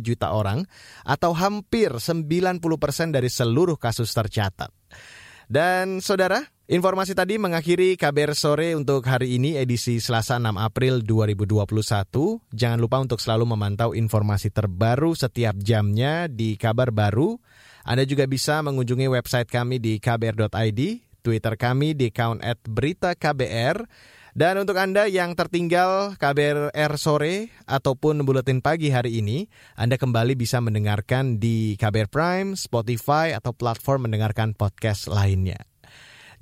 juta 0.06 0.38
orang 0.38 0.70
atau 1.02 1.34
hampir 1.34 1.90
90 1.98 2.62
persen 2.78 3.10
dari 3.10 3.26
seluruh 3.26 3.82
kasus 3.82 4.14
tercatat. 4.14 4.70
Dan 5.50 5.98
saudara, 5.98 6.53
Informasi 6.64 7.12
tadi 7.12 7.36
mengakhiri 7.36 8.00
KBR 8.00 8.40
sore 8.40 8.72
untuk 8.72 9.04
hari 9.04 9.36
ini 9.36 9.60
edisi 9.60 10.00
Selasa 10.00 10.40
6 10.40 10.56
April 10.56 11.04
2021. 11.04 11.60
Jangan 12.56 12.80
lupa 12.80 13.04
untuk 13.04 13.20
selalu 13.20 13.52
memantau 13.52 13.92
informasi 13.92 14.48
terbaru 14.48 15.12
setiap 15.12 15.60
jamnya 15.60 16.32
di 16.32 16.56
kabar 16.56 16.96
baru. 16.96 17.36
Anda 17.84 18.08
juga 18.08 18.32
bisa 18.32 18.64
mengunjungi 18.64 19.12
website 19.12 19.52
kami 19.52 19.84
di 19.84 20.00
kbr.id, 20.00 20.80
Twitter 21.20 21.54
kami 21.60 22.00
di 22.00 22.08
account 22.08 22.40
at 22.40 22.64
berita 22.64 23.12
KBR, 23.12 23.84
dan 24.32 24.56
untuk 24.56 24.80
Anda 24.80 25.12
yang 25.12 25.36
tertinggal 25.36 26.16
KBR 26.16 26.96
sore 26.96 27.52
ataupun 27.68 28.24
buletin 28.24 28.64
pagi 28.64 28.88
hari 28.88 29.20
ini, 29.20 29.52
Anda 29.76 30.00
kembali 30.00 30.40
bisa 30.40 30.64
mendengarkan 30.64 31.44
di 31.44 31.76
KBR 31.76 32.08
Prime, 32.08 32.50
Spotify, 32.56 33.36
atau 33.36 33.52
platform 33.52 34.08
mendengarkan 34.08 34.56
podcast 34.56 35.12
lainnya. 35.12 35.73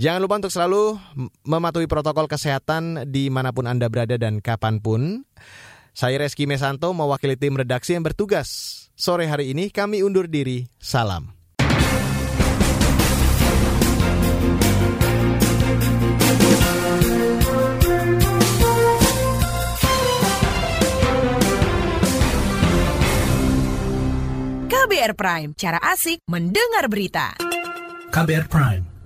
Jangan 0.02 0.18
lupa 0.18 0.42
untuk 0.42 0.50
selalu 0.50 0.98
mematuhi 1.46 1.86
protokol 1.86 2.26
kesehatan 2.26 3.06
di 3.14 3.30
mana 3.30 3.54
pun 3.54 3.70
Anda 3.70 3.86
berada 3.86 4.18
dan 4.18 4.42
kapan 4.42 4.82
pun. 4.82 5.30
Saya 5.94 6.18
Reski 6.18 6.50
Mesanto 6.50 6.90
mewakili 6.90 7.38
tim 7.38 7.54
redaksi 7.54 7.94
yang 7.94 8.02
bertugas. 8.02 8.50
Sore 8.98 9.30
hari 9.30 9.54
ini 9.54 9.70
kami 9.70 10.02
undur 10.02 10.26
diri. 10.26 10.66
Salam. 10.82 11.38
KBR 24.66 25.14
Prime, 25.14 25.54
cara 25.54 25.78
asik 25.94 26.26
mendengar 26.26 26.90
berita. 26.90 27.38
KBR 28.10 28.50
Prime 28.50 28.91